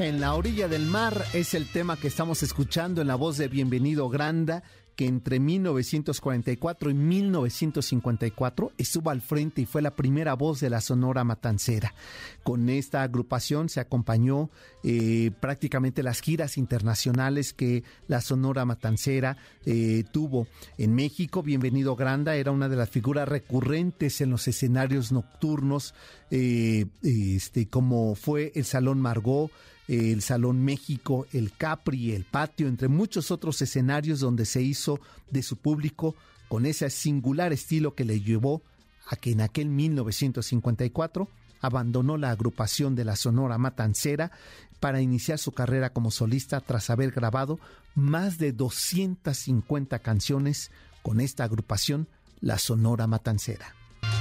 En 0.00 0.18
la 0.18 0.34
orilla 0.34 0.66
del 0.66 0.86
mar 0.86 1.26
es 1.34 1.52
el 1.52 1.70
tema 1.70 1.98
que 1.98 2.08
estamos 2.08 2.42
escuchando 2.42 3.02
en 3.02 3.08
la 3.08 3.16
voz 3.16 3.36
de 3.36 3.48
Bienvenido 3.48 4.08
Granda, 4.08 4.62
que 4.98 5.06
entre 5.06 5.38
1944 5.38 6.90
y 6.90 6.94
1954 6.94 8.72
estuvo 8.78 9.10
al 9.10 9.20
frente 9.20 9.60
y 9.60 9.64
fue 9.64 9.80
la 9.80 9.94
primera 9.94 10.34
voz 10.34 10.58
de 10.58 10.70
la 10.70 10.80
Sonora 10.80 11.22
Matancera. 11.22 11.94
Con 12.42 12.68
esta 12.68 13.04
agrupación 13.04 13.68
se 13.68 13.78
acompañó 13.78 14.50
eh, 14.82 15.30
prácticamente 15.38 16.02
las 16.02 16.20
giras 16.20 16.58
internacionales 16.58 17.52
que 17.52 17.84
la 18.08 18.20
Sonora 18.20 18.64
Matancera 18.64 19.36
eh, 19.64 20.02
tuvo 20.10 20.48
en 20.78 20.96
México. 20.96 21.44
Bienvenido 21.44 21.94
Granda 21.94 22.34
era 22.34 22.50
una 22.50 22.68
de 22.68 22.74
las 22.74 22.90
figuras 22.90 23.28
recurrentes 23.28 24.20
en 24.20 24.30
los 24.30 24.48
escenarios 24.48 25.12
nocturnos, 25.12 25.94
eh, 26.32 26.86
este, 27.04 27.68
como 27.68 28.16
fue 28.16 28.50
el 28.56 28.64
Salón 28.64 29.00
Margot 29.00 29.52
el 29.88 30.20
Salón 30.20 30.64
México, 30.64 31.26
el 31.32 31.52
Capri, 31.52 32.12
el 32.12 32.24
Patio, 32.24 32.68
entre 32.68 32.88
muchos 32.88 33.30
otros 33.30 33.60
escenarios 33.62 34.20
donde 34.20 34.44
se 34.44 34.62
hizo 34.62 35.00
de 35.30 35.42
su 35.42 35.56
público 35.56 36.14
con 36.48 36.66
ese 36.66 36.88
singular 36.90 37.52
estilo 37.52 37.94
que 37.94 38.04
le 38.04 38.20
llevó 38.20 38.62
a 39.06 39.16
que 39.16 39.32
en 39.32 39.40
aquel 39.40 39.68
1954 39.68 41.28
abandonó 41.60 42.16
la 42.18 42.30
agrupación 42.30 42.94
de 42.94 43.04
la 43.04 43.16
Sonora 43.16 43.58
Matancera 43.58 44.30
para 44.78 45.00
iniciar 45.00 45.38
su 45.38 45.52
carrera 45.52 45.90
como 45.90 46.10
solista 46.10 46.60
tras 46.60 46.90
haber 46.90 47.10
grabado 47.10 47.58
más 47.94 48.38
de 48.38 48.52
250 48.52 49.98
canciones 50.00 50.70
con 51.02 51.20
esta 51.20 51.44
agrupación, 51.44 52.08
la 52.40 52.58
Sonora 52.58 53.06
Matancera. 53.06 53.77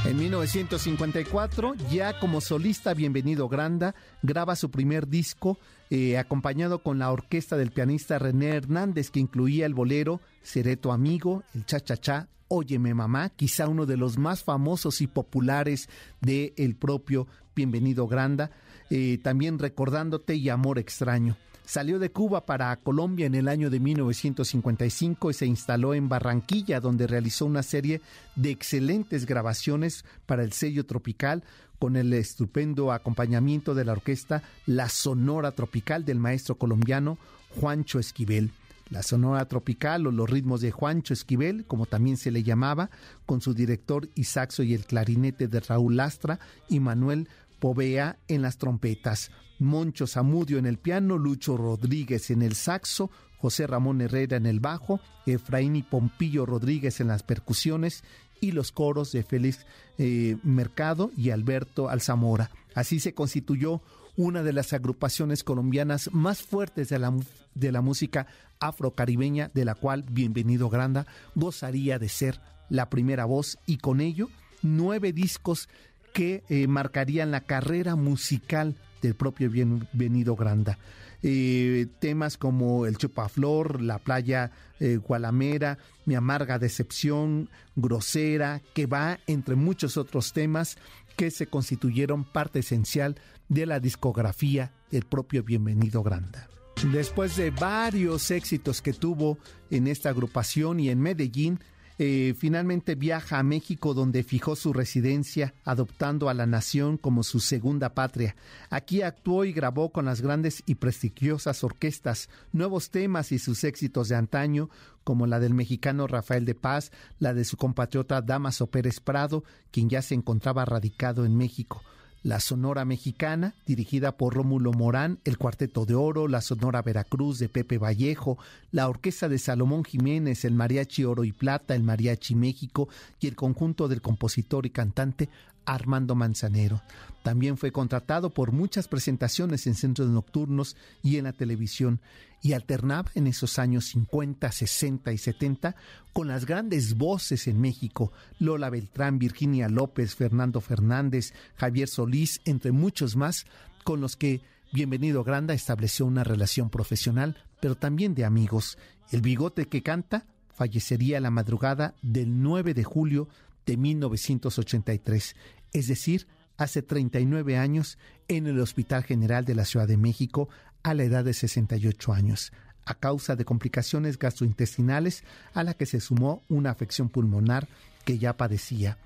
En 0.07 0.15
1954, 0.19 1.75
ya 1.91 2.17
como 2.17 2.39
solista 2.39 2.93
Bienvenido 2.93 3.49
Granda, 3.49 3.93
graba 4.21 4.55
su 4.55 4.71
primer 4.71 5.09
disco 5.09 5.59
eh, 5.89 6.17
acompañado 6.17 6.81
con 6.81 6.97
la 6.97 7.11
orquesta 7.11 7.57
del 7.57 7.71
pianista 7.71 8.17
René 8.17 8.55
Hernández 8.55 9.11
que 9.11 9.19
incluía 9.19 9.65
el 9.65 9.73
bolero 9.73 10.21
Seré 10.41 10.77
tu 10.77 10.93
amigo, 10.93 11.43
el 11.53 11.65
cha-cha-cha, 11.65 12.29
Óyeme 12.47 12.93
mamá, 12.93 13.31
quizá 13.35 13.67
uno 13.67 13.85
de 13.85 13.97
los 13.97 14.17
más 14.17 14.45
famosos 14.45 15.01
y 15.01 15.07
populares 15.07 15.89
de 16.21 16.53
el 16.55 16.77
propio 16.77 17.27
Bienvenido 17.53 18.07
Granda, 18.07 18.51
eh, 18.89 19.17
también 19.21 19.59
recordándote 19.59 20.35
y 20.35 20.47
Amor 20.47 20.79
extraño. 20.79 21.35
Salió 21.67 21.99
de 21.99 22.13
Cuba 22.13 22.45
para 22.45 22.73
Colombia 22.77 23.25
en 23.25 23.35
el 23.35 23.49
año 23.49 23.69
de 23.69 23.81
1955 23.81 25.31
y 25.31 25.33
se 25.33 25.45
instaló 25.45 25.93
en 25.93 26.07
Barranquilla, 26.07 26.79
donde 26.79 27.07
realizó 27.07 27.45
una 27.45 27.61
serie 27.61 27.99
de 28.37 28.51
excelentes 28.51 29.25
grabaciones 29.25 30.05
para 30.25 30.45
el 30.45 30.53
sello 30.53 30.85
tropical 30.85 31.43
con 31.77 31.97
el 31.97 32.13
estupendo 32.13 32.93
acompañamiento 32.93 33.75
de 33.75 33.83
la 33.83 33.91
orquesta 33.91 34.43
La 34.65 34.87
Sonora 34.87 35.51
Tropical 35.51 36.05
del 36.05 36.19
maestro 36.19 36.55
colombiano 36.55 37.17
Juancho 37.59 37.99
Esquivel. 37.99 38.51
La 38.89 39.03
Sonora 39.03 39.43
Tropical 39.43 40.07
o 40.07 40.11
los 40.11 40.29
ritmos 40.29 40.61
de 40.61 40.71
Juancho 40.71 41.13
Esquivel, 41.13 41.65
como 41.65 41.85
también 41.85 42.15
se 42.15 42.31
le 42.31 42.43
llamaba, 42.43 42.89
con 43.25 43.41
su 43.41 43.53
director 43.53 44.07
Isaxo 44.15 44.63
y 44.63 44.73
el 44.73 44.85
clarinete 44.85 45.49
de 45.49 45.59
Raúl 45.59 45.97
Lastra 45.97 46.39
y 46.69 46.79
Manuel 46.79 47.27
Povea 47.59 48.19
en 48.27 48.41
las 48.41 48.57
trompetas. 48.57 49.31
Moncho 49.59 50.05
Zamudio 50.07 50.57
en 50.57 50.65
el 50.65 50.77
piano, 50.77 51.17
Lucho 51.17 51.57
Rodríguez 51.57 52.29
en 52.29 52.41
el 52.41 52.53
saxo, 52.55 53.09
José 53.37 53.67
Ramón 53.67 54.01
Herrera 54.01 54.37
en 54.37 54.45
el 54.45 54.59
bajo, 54.59 54.99
Efraín 55.25 55.75
y 55.75 55.83
Pompillo 55.83 56.45
Rodríguez 56.45 56.99
en 57.01 57.07
las 57.07 57.23
percusiones 57.23 58.03
y 58.39 58.51
los 58.51 58.71
coros 58.71 59.11
de 59.11 59.23
Félix 59.23 59.65
eh, 59.97 60.37
Mercado 60.43 61.11
y 61.17 61.31
Alberto 61.31 61.89
Alzamora. 61.89 62.51
Así 62.75 62.99
se 62.99 63.13
constituyó 63.13 63.81
una 64.15 64.43
de 64.43 64.53
las 64.53 64.73
agrupaciones 64.73 65.43
colombianas 65.43 66.09
más 66.11 66.41
fuertes 66.41 66.89
de 66.89 66.99
la, 66.99 67.13
de 67.53 67.71
la 67.71 67.81
música 67.81 68.27
afrocaribeña, 68.59 69.51
de 69.53 69.65
la 69.65 69.75
cual 69.75 70.03
Bienvenido 70.09 70.69
Granda 70.69 71.05
gozaría 71.35 71.99
de 71.99 72.09
ser 72.09 72.41
la 72.69 72.89
primera 72.89 73.25
voz 73.25 73.57
y 73.65 73.77
con 73.77 74.01
ello 74.01 74.29
nueve 74.63 75.13
discos 75.13 75.69
que 76.17 76.43
eh, 76.49 76.65
marcarían 76.65 77.29
la 77.29 77.41
carrera 77.41 77.95
musical 77.95 78.75
del 79.03 79.13
propio 79.13 79.51
Bienvenido 79.51 80.35
Granda. 80.35 80.79
Eh, 81.21 81.85
temas 81.99 82.37
como 82.37 82.87
El 82.87 82.97
Chupaflor, 82.97 83.83
La 83.83 83.99
Playa 83.99 84.49
eh, 84.79 84.97
Gualamera, 84.97 85.77
Mi 86.05 86.15
Amarga 86.15 86.57
Decepción, 86.57 87.51
Grosera, 87.75 88.63
que 88.73 88.87
va 88.87 89.19
entre 89.27 89.53
muchos 89.53 89.95
otros 89.95 90.33
temas 90.33 90.79
que 91.15 91.29
se 91.29 91.45
constituyeron 91.45 92.23
parte 92.23 92.59
esencial 92.59 93.19
de 93.47 93.67
la 93.67 93.79
discografía 93.79 94.71
del 94.89 95.03
propio 95.03 95.43
Bienvenido 95.43 96.01
Granda. 96.01 96.49
Después 96.91 97.35
de 97.35 97.51
varios 97.51 98.31
éxitos 98.31 98.81
que 98.81 98.93
tuvo 98.93 99.37
en 99.69 99.85
esta 99.85 100.09
agrupación 100.09 100.79
y 100.79 100.89
en 100.89 100.99
Medellín, 100.99 101.59
eh, 101.99 102.35
finalmente 102.37 102.95
viaja 102.95 103.39
a 103.39 103.43
México 103.43 103.93
donde 103.93 104.23
fijó 104.23 104.55
su 104.55 104.71
residencia, 104.71 105.53
adoptando 105.63 106.29
a 106.29 106.33
la 106.33 106.45
nación 106.45 106.97
como 106.97 107.23
su 107.23 107.39
segunda 107.39 107.93
patria. 107.93 108.35
Aquí 108.69 109.01
actuó 109.01 109.45
y 109.45 109.53
grabó 109.53 109.91
con 109.91 110.05
las 110.05 110.21
grandes 110.21 110.61
y 110.65 110.75
prestigiosas 110.75 111.63
orquestas 111.63 112.29
nuevos 112.51 112.91
temas 112.91 113.31
y 113.31 113.39
sus 113.39 113.63
éxitos 113.63 114.09
de 114.09 114.15
antaño, 114.15 114.69
como 115.03 115.25
la 115.25 115.39
del 115.39 115.53
mexicano 115.53 116.05
Rafael 116.05 116.45
de 116.45 116.55
Paz, 116.55 116.91
la 117.17 117.33
de 117.33 117.45
su 117.45 117.57
compatriota 117.57 118.21
Damaso 118.21 118.67
Pérez 118.67 118.99
Prado, 118.99 119.43
quien 119.71 119.89
ya 119.89 120.01
se 120.01 120.13
encontraba 120.13 120.65
radicado 120.65 121.25
en 121.25 121.35
México 121.35 121.81
la 122.23 122.39
Sonora 122.39 122.85
Mexicana, 122.85 123.53
dirigida 123.65 124.17
por 124.17 124.33
Rómulo 124.33 124.71
Morán, 124.71 125.19
el 125.23 125.37
Cuarteto 125.37 125.85
de 125.85 125.95
Oro, 125.95 126.27
la 126.27 126.41
Sonora 126.41 126.81
Veracruz 126.81 127.39
de 127.39 127.49
Pepe 127.49 127.77
Vallejo, 127.77 128.37
la 128.71 128.89
Orquesta 128.89 129.29
de 129.29 129.37
Salomón 129.37 129.83
Jiménez, 129.83 130.43
el 130.45 130.53
Mariachi 130.53 131.05
Oro 131.05 131.23
y 131.23 131.31
Plata, 131.31 131.75
el 131.75 131.83
Mariachi 131.83 132.35
México 132.35 132.89
y 133.19 133.27
el 133.27 133.35
conjunto 133.35 133.87
del 133.87 134.01
compositor 134.01 134.65
y 134.65 134.71
cantante 134.71 135.29
Armando 135.67 136.15
Manzanero. 136.15 136.81
También 137.21 137.57
fue 137.57 137.71
contratado 137.71 138.31
por 138.31 138.51
muchas 138.51 138.87
presentaciones 138.87 139.67
en 139.67 139.75
centros 139.75 140.09
nocturnos 140.09 140.75
y 141.03 141.17
en 141.17 141.25
la 141.25 141.33
televisión 141.33 141.99
y 142.41 142.53
alternaba 142.53 143.11
en 143.13 143.27
esos 143.27 143.59
años 143.59 143.85
50, 143.85 144.51
60 144.51 145.11
y 145.11 145.17
70 145.17 145.75
con 146.13 146.29
las 146.29 146.45
grandes 146.45 146.95
voces 146.95 147.47
en 147.47 147.59
México, 147.59 148.11
Lola 148.39 148.69
Beltrán, 148.69 149.19
Virginia 149.19 149.67
López, 149.67 150.15
Fernando 150.15 150.61
Fernández, 150.61 151.33
Javier 151.57 151.89
Solís, 151.89 152.41
entre 152.45 152.71
muchos 152.71 153.15
más, 153.15 153.45
con 153.83 154.01
los 154.01 154.15
que 154.15 154.41
Bienvenido 154.71 155.23
Granda 155.23 155.53
estableció 155.53 156.05
una 156.05 156.23
relación 156.23 156.69
profesional, 156.69 157.37
pero 157.59 157.75
también 157.75 158.15
de 158.15 158.25
amigos. 158.25 158.77
El 159.11 159.21
bigote 159.21 159.67
que 159.67 159.81
canta 159.81 160.25
fallecería 160.53 161.21
la 161.21 161.29
madrugada 161.29 161.95
del 162.01 162.41
9 162.41 162.73
de 162.73 162.83
julio 162.83 163.29
de 163.67 163.77
1983 163.77 165.35
es 165.73 165.87
decir, 165.87 166.27
hace 166.57 166.81
39 166.81 167.57
años 167.57 167.97
en 168.27 168.47
el 168.47 168.59
Hospital 168.59 169.03
General 169.03 169.45
de 169.45 169.55
la 169.55 169.65
Ciudad 169.65 169.87
de 169.87 169.97
México 169.97 170.49
a 170.83 170.93
la 170.93 171.03
edad 171.03 171.23
de 171.23 171.33
68 171.33 172.13
años, 172.13 172.51
a 172.85 172.95
causa 172.95 173.35
de 173.35 173.45
complicaciones 173.45 174.17
gastrointestinales 174.17 175.23
a 175.53 175.63
la 175.63 175.73
que 175.73 175.85
se 175.85 175.99
sumó 175.99 176.43
una 176.47 176.71
afección 176.71 177.09
pulmonar 177.09 177.67
que 178.05 178.17
ya 178.17 178.37
padecía. 178.37 178.97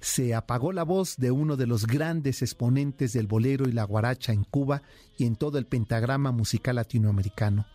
Se 0.00 0.34
apagó 0.34 0.72
la 0.72 0.84
voz 0.84 1.16
de 1.16 1.30
uno 1.30 1.56
de 1.56 1.66
los 1.66 1.86
grandes 1.86 2.42
exponentes 2.42 3.12
del 3.12 3.26
bolero 3.26 3.68
y 3.68 3.72
la 3.72 3.84
guaracha 3.84 4.32
en 4.32 4.44
Cuba 4.44 4.82
y 5.18 5.24
en 5.26 5.36
todo 5.36 5.58
el 5.58 5.66
pentagrama 5.66 6.32
musical 6.32 6.76
latinoamericano. 6.76 7.66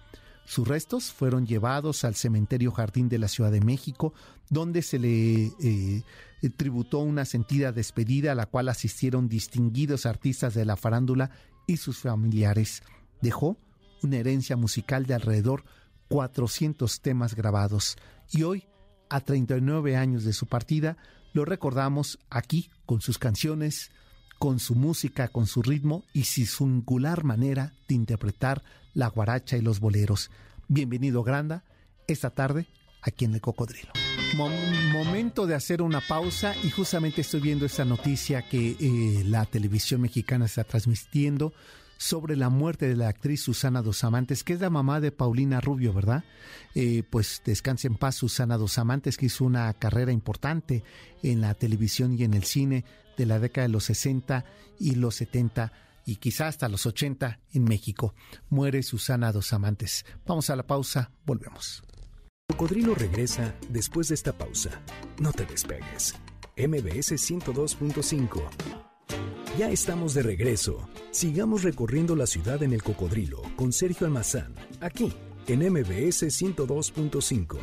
Sus 0.46 0.68
restos 0.68 1.12
fueron 1.12 1.46
llevados 1.46 2.04
al 2.04 2.16
cementerio 2.16 2.72
Jardín 2.72 3.10
de 3.10 3.20
la 3.20 3.28
Ciudad 3.28 3.52
de 3.52 3.62
México, 3.62 4.14
donde 4.50 4.82
se 4.82 5.00
le 5.00 5.52
eh, 5.62 6.04
tributó 6.58 7.00
una 7.00 7.26
sentida 7.26 7.72
despedida 7.72 8.32
a 8.32 8.36
la 8.36 8.48
cual 8.48 8.70
asistieron 8.70 9.30
distinguidos 9.30 10.06
artistas 10.06 10.54
de 10.54 10.66
la 10.66 10.76
farándula 10.76 11.32
y 11.68 11.78
sus 11.78 12.00
familiares. 12.00 12.84
Dejó 13.22 13.58
una 14.04 14.18
herencia 14.18 14.58
musical 14.58 15.06
de 15.06 15.14
alrededor 15.14 15.64
400 16.10 17.02
temas 17.02 17.36
grabados 17.36 17.98
y 18.32 18.44
hoy, 18.44 18.68
a 19.10 19.22
39 19.22 19.96
años 19.96 20.24
de 20.24 20.34
su 20.34 20.48
partida, 20.48 20.98
lo 21.34 21.46
recordamos 21.46 22.20
aquí 22.30 22.70
con 22.86 23.02
sus 23.02 23.18
canciones, 23.18 23.92
con 24.38 24.60
su 24.60 24.76
música, 24.76 25.28
con 25.30 25.48
su 25.48 25.62
ritmo 25.62 26.04
y 26.14 26.24
su 26.24 26.46
singular 26.46 27.24
manera 27.24 27.74
de 27.88 27.96
interpretar 27.96 28.64
la 28.94 29.08
guaracha 29.08 29.58
y 29.58 29.62
los 29.62 29.80
boleros. 29.80 30.32
Bienvenido 30.68 31.24
Granda, 31.24 31.64
esta 32.08 32.30
tarde 32.30 32.68
aquí 33.02 33.26
en 33.26 33.34
el 33.34 33.42
Cocodrilo. 33.42 33.92
momento 34.94 35.46
de 35.46 35.56
hacer 35.56 35.82
una 35.82 36.02
pausa 36.02 36.56
y 36.64 36.70
justamente 36.70 37.22
estoy 37.22 37.42
viendo 37.42 37.66
esta 37.66 37.86
noticia 37.86 38.48
que 38.48 38.78
eh, 38.80 39.24
la 39.26 39.46
televisión 39.46 40.02
mexicana 40.02 40.46
está 40.46 40.64
transmitiendo 40.64 41.54
sobre 41.98 42.36
la 42.36 42.50
muerte 42.50 42.88
de 42.88 42.96
la 42.96 43.10
actriz 43.10 43.44
Susana 43.44 43.84
Dos 43.84 44.04
Amantes, 44.04 44.44
que 44.44 44.54
es 44.54 44.60
la 44.60 44.72
mamá 44.72 45.00
de 45.00 45.12
Paulina 45.12 45.62
Rubio, 45.62 45.94
¿verdad? 45.94 46.24
Eh, 46.74 47.04
pues 47.08 47.44
descanse 47.46 47.88
en 47.88 47.96
paz 47.96 48.16
Susana 48.16 48.58
Dos 48.58 48.80
Amantes, 48.80 49.18
que 49.18 49.28
hizo 49.28 49.46
una 49.46 49.72
carrera 49.76 50.12
importante 50.12 50.84
en 51.22 51.42
la 51.42 51.54
televisión 51.54 52.18
y 52.18 52.24
en 52.24 52.34
el 52.34 52.44
cine 52.44 52.86
de 53.18 53.28
la 53.28 53.38
década 53.38 53.68
de 53.68 53.74
los 53.74 53.84
60 53.84 54.46
y 54.80 54.96
los 54.96 55.14
70 55.16 55.72
y 56.06 56.18
quizá 56.18 56.48
hasta 56.48 56.70
los 56.70 56.86
80 56.86 57.40
en 57.54 57.64
México. 57.64 58.14
Muere 58.50 58.84
Susana 58.84 59.32
Dos 59.32 59.54
Amantes. 59.54 60.06
Vamos 60.26 60.50
a 60.50 60.56
la 60.56 60.68
pausa, 60.68 61.12
volvemos. 61.26 61.84
Cocodrilo 62.48 62.96
regresa 62.96 63.56
después 63.70 64.10
de 64.10 64.16
esta 64.16 64.34
pausa. 64.34 64.82
No 65.20 65.32
te 65.32 65.46
despegues. 65.46 66.16
MBS 66.58 67.14
102.5. 67.14 68.42
Ya 69.58 69.70
estamos 69.70 70.14
de 70.14 70.24
regreso. 70.24 70.88
Sigamos 71.12 71.64
recorriendo 71.64 72.16
la 72.16 72.28
ciudad 72.28 72.62
en 72.64 72.74
el 72.74 72.84
Cocodrilo 72.84 73.42
con 73.56 73.74
Sergio 73.74 74.08
Almazán, 74.08 74.56
aquí 74.80 75.14
en 75.48 75.60
MBS 75.72 76.24
102.5. 76.24 77.58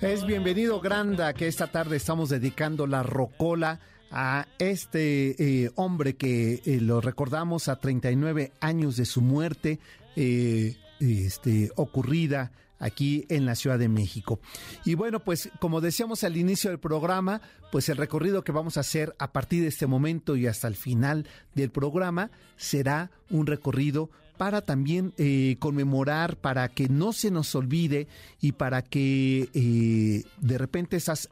Es 0.00 0.24
bienvenido 0.24 0.80
Granda 0.80 1.32
que 1.34 1.48
esta 1.48 1.66
tarde 1.66 1.96
estamos 1.96 2.28
dedicando 2.28 2.86
la 2.86 3.02
rocola 3.02 3.80
a 4.10 4.46
este 4.58 5.64
eh, 5.64 5.70
hombre 5.74 6.16
que 6.16 6.62
eh, 6.64 6.80
lo 6.80 7.00
recordamos 7.00 7.68
a 7.68 7.76
39 7.76 8.52
años 8.60 8.96
de 8.96 9.04
su 9.04 9.20
muerte 9.20 9.78
eh, 10.16 10.76
este, 11.00 11.70
ocurrida 11.76 12.52
aquí 12.78 13.26
en 13.28 13.44
la 13.44 13.54
Ciudad 13.54 13.78
de 13.78 13.88
México. 13.88 14.40
Y 14.84 14.94
bueno, 14.94 15.20
pues 15.20 15.50
como 15.60 15.80
decíamos 15.80 16.24
al 16.24 16.36
inicio 16.36 16.70
del 16.70 16.78
programa, 16.78 17.42
pues 17.72 17.88
el 17.88 17.96
recorrido 17.96 18.44
que 18.44 18.52
vamos 18.52 18.76
a 18.76 18.80
hacer 18.80 19.14
a 19.18 19.32
partir 19.32 19.62
de 19.62 19.68
este 19.68 19.86
momento 19.86 20.36
y 20.36 20.46
hasta 20.46 20.68
el 20.68 20.76
final 20.76 21.26
del 21.54 21.70
programa 21.70 22.30
será 22.56 23.10
un 23.30 23.46
recorrido 23.46 24.10
para 24.38 24.60
también 24.62 25.12
conmemorar, 25.58 26.36
para 26.36 26.68
que 26.68 26.88
no 26.88 27.12
se 27.12 27.32
nos 27.32 27.52
olvide 27.56 28.06
y 28.40 28.52
para 28.52 28.82
que 28.82 30.22
de 30.40 30.58
repente 30.58 30.96
esas 30.96 31.28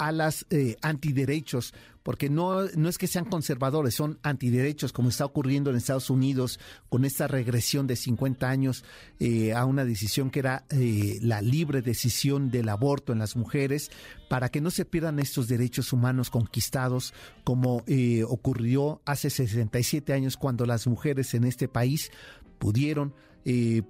alas 0.00 0.44
antiderechos 0.82 1.72
porque 2.04 2.28
no, 2.28 2.64
no 2.76 2.88
es 2.90 2.98
que 2.98 3.06
sean 3.06 3.24
conservadores, 3.24 3.94
son 3.94 4.18
antiderechos, 4.22 4.92
como 4.92 5.08
está 5.08 5.24
ocurriendo 5.24 5.70
en 5.70 5.76
Estados 5.76 6.10
Unidos 6.10 6.60
con 6.90 7.06
esta 7.06 7.26
regresión 7.26 7.86
de 7.86 7.96
50 7.96 8.48
años 8.48 8.84
eh, 9.18 9.54
a 9.54 9.64
una 9.64 9.86
decisión 9.86 10.30
que 10.30 10.40
era 10.40 10.66
eh, 10.68 11.18
la 11.22 11.40
libre 11.40 11.80
decisión 11.80 12.50
del 12.50 12.68
aborto 12.68 13.14
en 13.14 13.20
las 13.20 13.36
mujeres, 13.36 13.90
para 14.28 14.50
que 14.50 14.60
no 14.60 14.70
se 14.70 14.84
pierdan 14.84 15.18
estos 15.18 15.48
derechos 15.48 15.94
humanos 15.94 16.28
conquistados, 16.28 17.14
como 17.42 17.82
eh, 17.86 18.22
ocurrió 18.28 19.00
hace 19.06 19.30
67 19.30 20.12
años 20.12 20.36
cuando 20.36 20.66
las 20.66 20.86
mujeres 20.86 21.32
en 21.32 21.44
este 21.44 21.68
país 21.68 22.12
pudieron, 22.58 23.14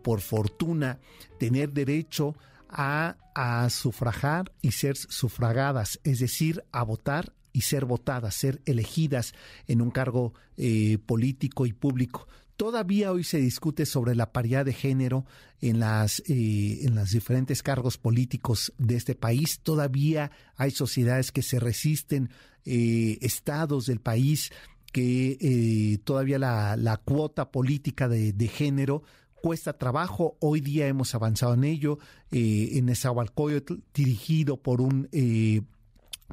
por 0.03 0.21
fortuna, 0.21 0.99
tener 1.39 1.73
derecho 1.73 2.35
a, 2.69 3.17
a, 3.37 3.71
sufragar 3.71 4.51
y 4.63 4.73
ser 4.73 4.97
sufragadas, 4.97 6.01
es 6.03 6.19
decir, 6.19 6.65
a 6.73 6.83
votar 6.83 7.33
y 7.55 7.63
ser 7.63 7.87
votadas, 7.87 8.35
ser 8.35 8.61
elegidas 8.67 9.33
en 9.69 9.81
un 9.81 9.91
cargo 9.91 10.35
eh, 10.59 10.99
político 11.07 11.65
y 11.65 11.73
público. 11.73 12.27
Todavía 12.57 13.13
hoy 13.13 13.25
se 13.25 13.39
discute 13.39 13.87
sobre 13.87 14.15
la 14.15 14.33
paridad 14.33 14.65
de 14.65 14.75
género 14.75 15.25
en 15.61 15.79
las 15.79 16.21
eh, 16.27 16.81
en 16.83 16.95
los 16.95 17.11
diferentes 17.11 17.63
cargos 17.63 17.97
políticos 17.97 18.73
de 18.77 18.97
este 18.97 19.15
país. 19.15 19.61
Todavía 19.61 20.31
hay 20.57 20.73
sociedades 20.73 21.33
que 21.33 21.43
se 21.43 21.59
resisten, 21.61 22.29
eh, 22.65 23.19
estados 23.23 23.87
del 23.87 24.01
país 24.01 24.53
que 24.93 25.99
todavía 26.05 26.39
la, 26.39 26.77
la, 26.77 26.99
cuota 26.99 27.51
política 27.51 28.09
de, 28.09 28.33
de, 28.33 28.47
género 28.47 29.03
cuesta 29.43 29.77
trabajo. 29.77 30.37
Hoy 30.39 30.61
día 30.61 30.87
hemos 30.87 31.17
avanzado 31.17 31.55
en 31.55 31.65
ello. 31.65 31.99
en 32.31 32.87
Nezahualcóyotl, 32.87 33.75
dirigido 33.93 34.57
por 34.57 34.81
un 34.81 35.09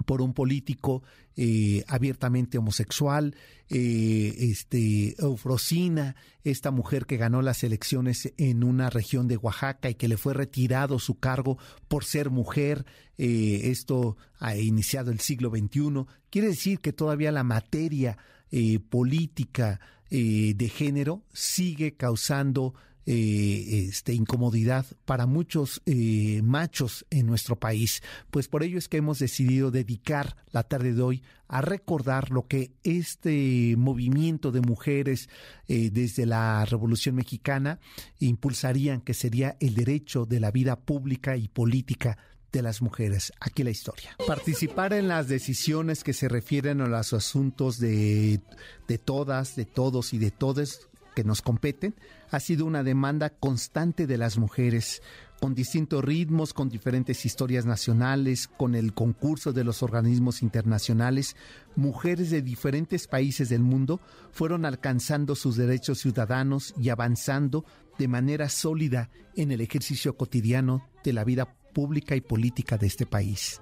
por 0.03 0.21
un 0.21 0.33
político 0.33 1.03
eh, 1.35 1.83
abiertamente 1.87 2.57
homosexual, 2.57 3.35
eh, 3.69 4.35
este, 4.37 5.15
Eufrosina, 5.17 6.15
esta 6.43 6.71
mujer 6.71 7.05
que 7.05 7.17
ganó 7.17 7.41
las 7.41 7.63
elecciones 7.63 8.33
en 8.37 8.63
una 8.63 8.89
región 8.89 9.27
de 9.27 9.37
Oaxaca 9.37 9.89
y 9.89 9.95
que 9.95 10.07
le 10.07 10.17
fue 10.17 10.33
retirado 10.33 10.99
su 10.99 11.19
cargo 11.19 11.57
por 11.87 12.03
ser 12.03 12.29
mujer, 12.29 12.85
eh, 13.17 13.61
esto 13.65 14.17
ha 14.39 14.55
iniciado 14.57 15.11
el 15.11 15.19
siglo 15.19 15.49
XXI, 15.49 16.05
quiere 16.29 16.49
decir 16.49 16.79
que 16.79 16.93
todavía 16.93 17.31
la 17.31 17.43
materia 17.43 18.17
política 18.89 19.79
de 20.09 20.71
género 20.75 21.23
sigue 21.31 21.93
causando 21.95 22.73
eh, 23.07 23.87
este, 23.87 24.13
incomodidad 24.13 24.85
para 25.05 25.25
muchos 25.25 25.81
eh, 25.87 26.41
machos 26.43 27.03
en 27.09 27.25
nuestro 27.25 27.55
país. 27.55 28.03
Pues 28.29 28.47
por 28.47 28.61
ello 28.61 28.77
es 28.77 28.87
que 28.87 28.97
hemos 28.97 29.17
decidido 29.17 29.71
dedicar 29.71 30.37
la 30.51 30.61
tarde 30.63 30.93
de 30.93 31.01
hoy 31.01 31.23
a 31.47 31.61
recordar 31.61 32.29
lo 32.29 32.47
que 32.47 32.73
este 32.83 33.73
movimiento 33.75 34.51
de 34.51 34.61
mujeres 34.61 35.29
eh, 35.67 35.89
desde 35.91 36.27
la 36.27 36.63
Revolución 36.65 37.15
Mexicana 37.15 37.79
impulsarían, 38.19 39.01
que 39.01 39.15
sería 39.15 39.57
el 39.59 39.73
derecho 39.73 40.27
de 40.27 40.39
la 40.39 40.51
vida 40.51 40.79
pública 40.79 41.37
y 41.37 41.47
política 41.47 42.19
de 42.51 42.61
las 42.61 42.83
mujeres. 42.83 43.33
Aquí 43.39 43.63
la 43.63 43.71
historia. 43.71 44.15
Participar 44.27 44.93
en 44.93 45.07
las 45.07 45.27
decisiones 45.27 46.03
que 46.03 46.13
se 46.13 46.27
refieren 46.27 46.81
a 46.81 46.87
los 46.87 47.13
asuntos 47.13 47.79
de, 47.79 48.41
de 48.87 48.97
todas, 48.99 49.55
de 49.55 49.65
todos 49.65 50.13
y 50.13 50.19
de 50.19 50.31
todes 50.31 50.87
que 51.15 51.23
nos 51.23 51.41
competen 51.41 51.95
ha 52.29 52.39
sido 52.39 52.65
una 52.65 52.83
demanda 52.83 53.29
constante 53.29 54.07
de 54.07 54.17
las 54.17 54.37
mujeres, 54.37 55.01
con 55.39 55.55
distintos 55.55 56.03
ritmos, 56.03 56.53
con 56.53 56.69
diferentes 56.69 57.25
historias 57.25 57.65
nacionales, 57.65 58.47
con 58.47 58.75
el 58.75 58.93
concurso 58.93 59.53
de 59.53 59.63
los 59.63 59.81
organismos 59.81 60.43
internacionales, 60.43 61.35
mujeres 61.75 62.29
de 62.29 62.41
diferentes 62.41 63.07
países 63.07 63.49
del 63.49 63.61
mundo 63.61 63.99
fueron 64.31 64.65
alcanzando 64.65 65.35
sus 65.35 65.55
derechos 65.55 65.99
ciudadanos 65.99 66.75
y 66.79 66.89
avanzando 66.89 67.65
de 67.97 68.07
manera 68.07 68.49
sólida 68.49 69.09
en 69.35 69.51
el 69.51 69.61
ejercicio 69.61 70.15
cotidiano 70.15 70.87
de 71.03 71.13
la 71.13 71.23
vida 71.23 71.57
pública 71.73 72.15
y 72.15 72.21
política 72.21 72.77
de 72.77 72.87
este 72.87 73.05
país. 73.05 73.61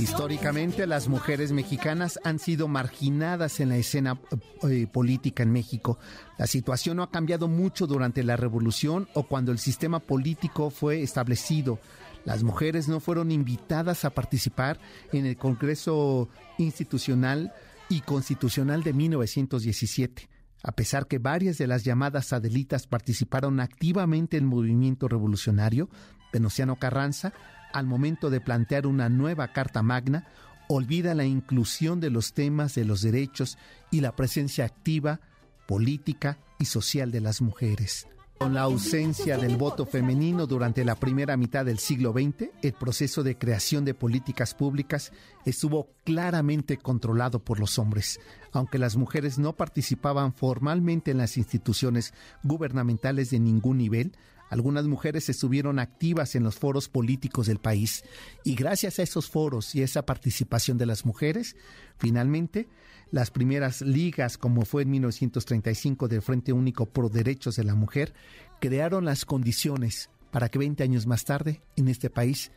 Históricamente 0.00 0.86
las 0.86 1.08
mujeres 1.08 1.52
mexicanas 1.52 2.18
han 2.24 2.38
sido 2.38 2.68
marginadas 2.68 3.60
en 3.60 3.68
la 3.68 3.76
escena 3.76 4.18
eh, 4.62 4.86
política 4.86 5.42
en 5.42 5.52
México. 5.52 5.98
La 6.38 6.46
situación 6.46 6.96
no 6.96 7.02
ha 7.02 7.10
cambiado 7.10 7.48
mucho 7.48 7.86
durante 7.86 8.24
la 8.24 8.36
revolución 8.36 9.08
o 9.12 9.24
cuando 9.24 9.52
el 9.52 9.58
sistema 9.58 10.00
político 10.00 10.70
fue 10.70 11.02
establecido. 11.02 11.80
Las 12.24 12.42
mujeres 12.42 12.88
no 12.88 12.98
fueron 12.98 13.30
invitadas 13.30 14.06
a 14.06 14.10
participar 14.10 14.80
en 15.12 15.26
el 15.26 15.36
Congreso 15.36 16.30
Institucional 16.56 17.52
y 17.90 18.00
Constitucional 18.00 18.82
de 18.82 18.94
1917. 18.94 20.30
A 20.62 20.72
pesar 20.72 21.08
que 21.08 21.18
varias 21.18 21.58
de 21.58 21.66
las 21.66 21.84
llamadas 21.84 22.32
adelitas 22.32 22.86
participaron 22.86 23.60
activamente 23.60 24.38
en 24.38 24.44
el 24.44 24.48
movimiento 24.48 25.08
revolucionario, 25.08 25.90
Venustiano 26.32 26.76
Carranza 26.76 27.34
al 27.72 27.86
momento 27.86 28.30
de 28.30 28.40
plantear 28.40 28.86
una 28.86 29.08
nueva 29.08 29.48
Carta 29.52 29.82
Magna, 29.82 30.26
olvida 30.68 31.14
la 31.14 31.24
inclusión 31.24 32.00
de 32.00 32.10
los 32.10 32.32
temas 32.32 32.74
de 32.74 32.84
los 32.84 33.02
derechos 33.02 33.58
y 33.90 34.00
la 34.00 34.14
presencia 34.14 34.64
activa, 34.64 35.20
política 35.66 36.38
y 36.58 36.66
social 36.66 37.10
de 37.10 37.20
las 37.20 37.40
mujeres. 37.42 38.06
Con 38.40 38.54
la 38.54 38.62
ausencia 38.62 39.36
del 39.36 39.58
voto 39.58 39.84
femenino 39.84 40.46
durante 40.46 40.82
la 40.82 40.94
primera 40.94 41.36
mitad 41.36 41.66
del 41.66 41.78
siglo 41.78 42.12
XX, 42.12 42.48
el 42.62 42.72
proceso 42.72 43.22
de 43.22 43.36
creación 43.36 43.84
de 43.84 43.92
políticas 43.92 44.54
públicas 44.54 45.12
estuvo 45.44 45.90
claramente 46.04 46.78
controlado 46.78 47.40
por 47.40 47.60
los 47.60 47.78
hombres. 47.78 48.18
Aunque 48.52 48.78
las 48.78 48.96
mujeres 48.96 49.38
no 49.38 49.56
participaban 49.56 50.32
formalmente 50.32 51.10
en 51.10 51.18
las 51.18 51.36
instituciones 51.36 52.14
gubernamentales 52.42 53.28
de 53.28 53.40
ningún 53.40 53.76
nivel, 53.76 54.16
Algunas 54.50 54.86
mujeres 54.86 55.28
estuvieron 55.28 55.78
activas 55.78 56.34
en 56.34 56.42
los 56.42 56.58
foros 56.58 56.88
políticos 56.88 57.46
del 57.46 57.60
país 57.60 58.04
y 58.44 58.56
gracias 58.56 58.98
a 58.98 59.04
esos 59.04 59.30
foros 59.30 59.74
y 59.76 59.82
esa 59.82 60.04
participación 60.04 60.76
de 60.76 60.86
las 60.86 61.06
mujeres, 61.06 61.56
finalmente 61.96 62.68
las 63.12 63.30
primeras 63.30 63.80
ligas, 63.80 64.36
como 64.38 64.64
fue 64.64 64.82
en 64.82 64.90
1935 64.90 66.08
del 66.08 66.20
Frente 66.20 66.52
Único 66.52 66.86
Pro 66.86 67.08
Derechos 67.08 67.56
de 67.56 67.64
la 67.64 67.76
Mujer, 67.76 68.12
crearon 68.60 69.04
las 69.04 69.24
condiciones 69.24 70.10
para 70.32 70.48
que 70.48 70.58
20 70.58 70.82
años 70.82 71.06
más 71.06 71.24
tarde 71.24 71.60
en 71.76 71.88
este 71.88 72.10
país 72.10 72.50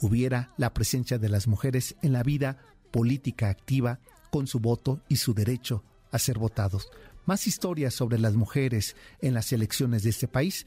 hubiera 0.00 0.54
la 0.56 0.72
presencia 0.72 1.18
de 1.18 1.28
las 1.28 1.48
mujeres 1.48 1.96
en 2.02 2.12
la 2.12 2.22
vida 2.22 2.58
política 2.92 3.48
activa 3.48 3.98
con 4.30 4.46
su 4.46 4.60
voto 4.60 5.00
y 5.08 5.16
su 5.16 5.34
derecho 5.34 5.82
a 6.12 6.20
ser 6.20 6.38
votados. 6.38 6.88
Más 7.26 7.46
historias 7.48 7.94
sobre 7.94 8.18
las 8.18 8.34
mujeres 8.34 8.96
en 9.20 9.34
las 9.34 9.52
elecciones 9.52 10.04
de 10.04 10.10
este 10.10 10.28
país 10.28 10.66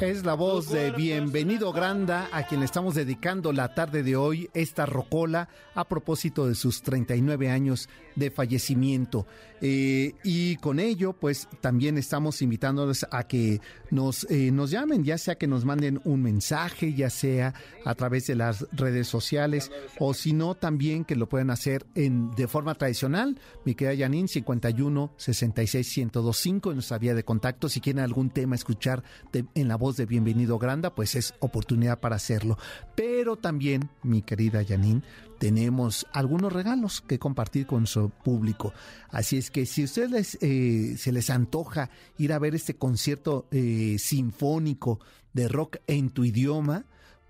Es 0.00 0.24
la 0.24 0.34
voz 0.34 0.70
de 0.70 0.90
Bienvenido 0.90 1.72
Granda, 1.72 2.28
a 2.32 2.46
quien 2.46 2.60
le 2.60 2.66
estamos 2.66 2.96
dedicando 2.96 3.52
la 3.52 3.74
tarde 3.74 4.02
de 4.02 4.16
hoy 4.16 4.50
esta 4.52 4.86
rocola 4.86 5.48
a 5.74 5.86
propósito 5.86 6.48
de 6.48 6.56
sus 6.56 6.82
39 6.82 7.48
años 7.48 7.88
de 8.16 8.30
fallecimiento. 8.30 9.26
Eh, 9.60 10.14
y 10.24 10.56
con 10.56 10.78
ello, 10.78 11.14
pues 11.14 11.48
también 11.60 11.96
estamos 11.96 12.42
invitándoles 12.42 13.06
a 13.10 13.26
que 13.26 13.60
nos, 13.90 14.28
eh, 14.30 14.50
nos 14.50 14.70
llamen, 14.70 15.04
ya 15.04 15.16
sea 15.16 15.36
que 15.36 15.46
nos 15.46 15.64
manden 15.64 16.00
un 16.04 16.22
mensaje, 16.22 16.92
ya 16.92 17.08
sea 17.08 17.54
a 17.84 17.94
través 17.94 18.26
de 18.26 18.34
las 18.34 18.66
redes 18.72 19.06
sociales, 19.08 19.70
o 19.98 20.12
si 20.12 20.32
no, 20.32 20.54
también 20.54 21.04
que 21.04 21.16
lo 21.16 21.28
puedan 21.28 21.50
hacer 21.50 21.86
en, 21.94 22.30
de 22.32 22.48
forma 22.48 22.74
tradicional. 22.74 23.38
Mi 23.64 23.74
querida 23.74 24.04
Janine, 24.04 24.28
51 24.28 25.12
66 25.16 25.98
1025 25.98 26.70
en 26.70 26.76
nuestra 26.76 26.98
vía 26.98 27.14
de 27.14 27.24
contacto. 27.24 27.68
Si 27.68 27.80
quieren 27.80 28.02
algún 28.02 28.30
tema 28.30 28.56
escuchar 28.56 29.02
en 29.32 29.68
la 29.68 29.76
voz 29.76 29.83
de 29.92 30.06
Bienvenido 30.06 30.58
Granda, 30.58 30.94
pues 30.94 31.14
es 31.14 31.34
oportunidad 31.40 32.00
para 32.00 32.16
hacerlo. 32.16 32.56
Pero 32.94 33.36
también, 33.36 33.90
mi 34.02 34.22
querida 34.22 34.64
Janine, 34.64 35.02
tenemos 35.38 36.06
algunos 36.12 36.52
regalos 36.52 37.02
que 37.02 37.18
compartir 37.18 37.66
con 37.66 37.86
su 37.86 38.08
público. 38.08 38.72
Así 39.10 39.36
es 39.36 39.50
que 39.50 39.66
si 39.66 39.82
a 39.82 39.84
ustedes 39.84 40.38
eh, 40.40 40.94
se 40.96 41.12
les 41.12 41.28
antoja 41.28 41.90
ir 42.16 42.32
a 42.32 42.38
ver 42.38 42.54
este 42.54 42.76
concierto 42.76 43.46
eh, 43.50 43.96
sinfónico 43.98 45.00
de 45.34 45.48
rock 45.48 45.76
en 45.86 46.10
tu 46.10 46.24
idioma, 46.24 46.86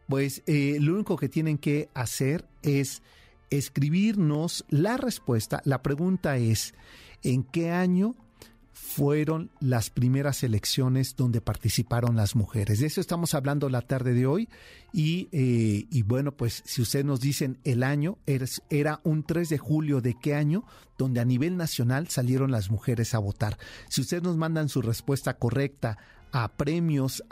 pues 0.09 0.43
eh, 0.47 0.79
lo 0.81 0.95
único 0.95 1.17
que 1.17 1.29
tienen 1.29 1.59
que 1.59 1.89
hacer 1.93 2.47
es 2.63 3.03
escribirnos 3.51 4.65
la 4.69 4.97
respuesta. 4.97 5.61
La 5.65 5.83
pregunta 5.83 6.37
es, 6.37 6.75
¿en 7.23 7.43
qué 7.43 7.73
año 7.73 8.15
fueron 8.75 9.51
las 9.61 9.89
primeras 9.89 10.43
elecciones 10.43 11.15
donde 11.15 11.41
participaron 11.41 12.17
las 12.17 12.35
mujeres. 12.35 12.81
De 12.81 12.87
eso 12.87 13.01
estamos 13.01 13.33
hablando 13.35 13.69
la 13.69 13.83
tarde 13.83 14.15
de 14.15 14.27
hoy 14.27 14.49
y, 14.93 15.29
eh, 15.31 15.87
y 15.89 16.03
bueno, 16.03 16.33
pues 16.33 16.63
si 16.67 16.83
ustedes 16.83 17.05
nos 17.05 17.21
dicen 17.21 17.61
el 17.63 17.85
año, 17.85 18.19
era, 18.27 19.01
un 19.05 19.23
3 19.23 19.49
de 19.49 19.59
julio 19.59 20.01
de 20.01 20.19
qué 20.21 20.35
año, 20.35 20.65
donde 20.99 21.21
a 21.21 21.25
nivel 21.25 21.57
nacional 21.57 22.09
salieron 22.09 22.51
las 22.51 22.69
mujeres 22.69 23.15
a 23.15 23.21
votar. 23.21 23.59
Si 23.89 24.01
ustedes 24.01 24.25
nos 24.25 24.37
mandan 24.37 24.69
su 24.69 24.83
respuesta 24.83 25.39
correcta 25.39 25.97
a 26.33 26.49
premios 26.57 27.23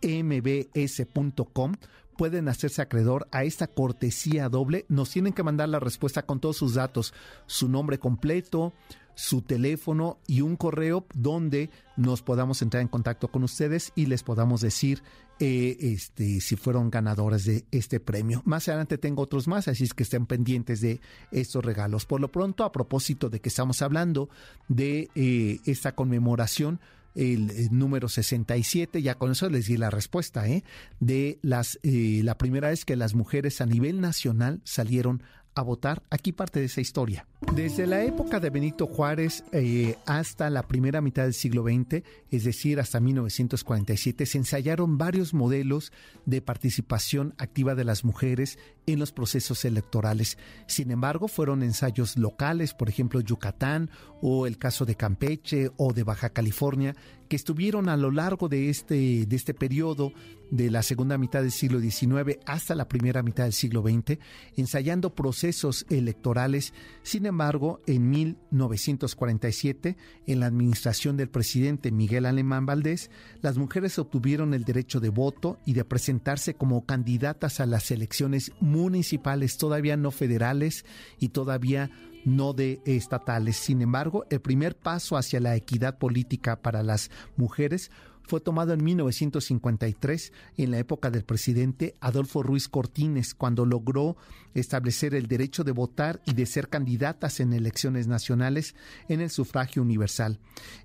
mbs.com, 0.00 1.74
pueden 2.16 2.48
hacerse 2.48 2.82
acreedor 2.82 3.28
a 3.30 3.44
esta 3.44 3.66
cortesía 3.68 4.48
doble. 4.48 4.86
Nos 4.88 5.10
tienen 5.10 5.32
que 5.32 5.42
mandar 5.42 5.68
la 5.68 5.80
respuesta 5.80 6.26
con 6.26 6.40
todos 6.40 6.56
sus 6.56 6.74
datos, 6.74 7.14
su 7.46 7.68
nombre 7.68 7.98
completo, 7.98 8.72
su 9.18 9.42
teléfono 9.42 10.20
y 10.28 10.42
un 10.42 10.54
correo 10.54 11.04
donde 11.12 11.70
nos 11.96 12.22
podamos 12.22 12.62
entrar 12.62 12.82
en 12.82 12.88
contacto 12.88 13.26
con 13.26 13.42
ustedes 13.42 13.90
y 13.96 14.06
les 14.06 14.22
podamos 14.22 14.60
decir 14.60 15.02
eh, 15.40 15.76
este, 15.80 16.40
si 16.40 16.54
fueron 16.54 16.88
ganadores 16.88 17.44
de 17.44 17.64
este 17.72 17.98
premio. 17.98 18.42
Más 18.44 18.68
adelante 18.68 18.96
tengo 18.96 19.22
otros 19.22 19.48
más, 19.48 19.66
así 19.66 19.82
es 19.82 19.92
que 19.92 20.04
estén 20.04 20.26
pendientes 20.26 20.80
de 20.80 21.00
estos 21.32 21.64
regalos. 21.64 22.06
Por 22.06 22.20
lo 22.20 22.30
pronto, 22.30 22.62
a 22.62 22.70
propósito 22.70 23.28
de 23.28 23.40
que 23.40 23.48
estamos 23.48 23.82
hablando 23.82 24.28
de 24.68 25.10
eh, 25.16 25.58
esta 25.64 25.96
conmemoración, 25.96 26.78
el, 27.16 27.76
número 27.76 28.08
67, 28.08 29.02
ya 29.02 29.16
con 29.16 29.32
eso 29.32 29.50
les 29.50 29.66
di 29.66 29.76
la 29.76 29.90
respuesta, 29.90 30.48
¿eh? 30.48 30.62
de 31.00 31.40
las, 31.42 31.80
eh, 31.82 32.20
la 32.22 32.38
primera 32.38 32.68
vez 32.68 32.84
que 32.84 32.94
las 32.94 33.14
mujeres 33.14 33.60
a 33.60 33.66
nivel 33.66 34.00
nacional 34.00 34.60
salieron 34.62 35.24
a 35.58 35.62
votar. 35.62 36.02
Aquí 36.10 36.32
parte 36.32 36.60
de 36.60 36.66
esa 36.66 36.80
historia. 36.80 37.26
Desde 37.54 37.86
la 37.86 38.02
época 38.02 38.40
de 38.40 38.50
Benito 38.50 38.86
Juárez 38.86 39.44
eh, 39.52 39.96
hasta 40.06 40.50
la 40.50 40.62
primera 40.62 41.00
mitad 41.00 41.24
del 41.24 41.34
siglo 41.34 41.62
XX, 41.62 42.02
es 42.30 42.44
decir, 42.44 42.80
hasta 42.80 43.00
1947, 43.00 44.26
se 44.26 44.38
ensayaron 44.38 44.98
varios 44.98 45.34
modelos 45.34 45.92
de 46.26 46.42
participación 46.42 47.34
activa 47.38 47.74
de 47.74 47.84
las 47.84 48.04
mujeres 48.04 48.58
en 48.86 48.98
los 48.98 49.12
procesos 49.12 49.64
electorales. 49.64 50.38
Sin 50.66 50.90
embargo, 50.90 51.28
fueron 51.28 51.62
ensayos 51.62 52.16
locales, 52.16 52.74
por 52.74 52.88
ejemplo, 52.88 53.20
Yucatán 53.20 53.90
o 54.20 54.46
el 54.46 54.58
caso 54.58 54.84
de 54.84 54.96
Campeche 54.96 55.70
o 55.76 55.92
de 55.92 56.02
Baja 56.02 56.30
California, 56.30 56.94
que 57.28 57.36
estuvieron 57.36 57.88
a 57.88 57.96
lo 57.96 58.10
largo 58.10 58.48
de 58.48 58.70
este, 58.70 59.26
de 59.26 59.36
este 59.36 59.54
periodo 59.54 60.12
de 60.50 60.70
la 60.70 60.82
segunda 60.82 61.18
mitad 61.18 61.42
del 61.42 61.52
siglo 61.52 61.80
XIX 61.80 62.38
hasta 62.46 62.74
la 62.74 62.88
primera 62.88 63.22
mitad 63.22 63.44
del 63.44 63.52
siglo 63.52 63.82
XX, 63.82 64.18
ensayando 64.56 65.14
procesos 65.14 65.84
electorales. 65.90 66.72
Sin 67.02 67.26
embargo, 67.26 67.80
en 67.86 68.10
1947, 68.10 69.96
en 70.26 70.40
la 70.40 70.46
administración 70.46 71.16
del 71.16 71.28
presidente 71.28 71.90
Miguel 71.90 72.26
Alemán 72.26 72.66
Valdés, 72.66 73.10
las 73.42 73.58
mujeres 73.58 73.98
obtuvieron 73.98 74.54
el 74.54 74.64
derecho 74.64 75.00
de 75.00 75.10
voto 75.10 75.58
y 75.66 75.74
de 75.74 75.84
presentarse 75.84 76.54
como 76.54 76.86
candidatas 76.86 77.60
a 77.60 77.66
las 77.66 77.90
elecciones 77.90 78.52
municipales, 78.60 79.58
todavía 79.58 79.96
no 79.96 80.10
federales 80.10 80.84
y 81.18 81.28
todavía 81.28 81.90
no 82.24 82.52
de 82.52 82.80
estatales. 82.84 83.56
Sin 83.56 83.82
embargo, 83.82 84.24
el 84.30 84.40
primer 84.40 84.76
paso 84.76 85.16
hacia 85.16 85.40
la 85.40 85.56
equidad 85.56 85.98
política 85.98 86.60
para 86.60 86.82
las 86.82 87.10
mujeres 87.36 87.90
fue 88.28 88.40
tomado 88.40 88.74
en 88.74 88.84
1953 88.84 90.32
en 90.58 90.70
la 90.70 90.78
época 90.78 91.10
del 91.10 91.24
presidente 91.24 91.94
Adolfo 92.00 92.42
Ruiz 92.42 92.68
Cortines, 92.68 93.34
cuando 93.34 93.64
logró 93.64 94.18
establecer 94.52 95.14
el 95.14 95.28
derecho 95.28 95.64
de 95.64 95.72
votar 95.72 96.20
y 96.26 96.34
de 96.34 96.44
ser 96.44 96.68
candidatas 96.68 97.40
en 97.40 97.54
elecciones 97.54 98.06
nacionales 98.06 98.74
en 99.08 99.22
el 99.22 99.30
sufragio 99.30 99.80
universal. 99.80 100.40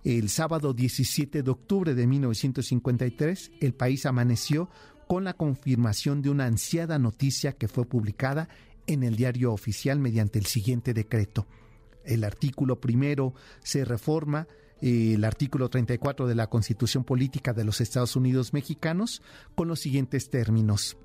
El 0.06 0.30
sábado 0.30 0.74
17 0.74 1.44
de 1.44 1.52
octubre 1.52 1.94
de 1.94 2.08
1953, 2.08 3.52
el 3.60 3.74
país 3.74 4.06
amaneció 4.06 4.70
con 5.08 5.26
la 5.26 5.34
confirmación 5.34 6.22
de 6.22 6.30
una 6.30 6.46
ansiada 6.46 6.98
noticia 6.98 7.52
que 7.52 7.68
fue 7.68 7.86
publicada 7.86 8.48
en 8.88 9.04
el 9.04 9.16
diario 9.16 9.54
oficial 9.54 10.00
mediante 10.00 10.40
el 10.40 10.46
siguiente 10.46 10.94
decreto. 10.94 11.48
El 12.04 12.24
artículo 12.24 12.80
primero 12.80 13.34
se 13.64 13.86
reforma 13.86 14.48
el 14.82 15.24
artículo 15.24 15.70
34 15.70 16.28
de 16.28 16.36
la 16.36 16.48
Constitución 16.48 17.06
Política 17.06 17.54
de 17.54 17.64
los 17.64 17.80
Estados 17.80 18.18
Unidos 18.18 18.52
Mexicanos 18.52 19.22
con 19.56 19.70
los 19.70 19.80
siguientes 19.80 20.30
términos. 20.30 20.98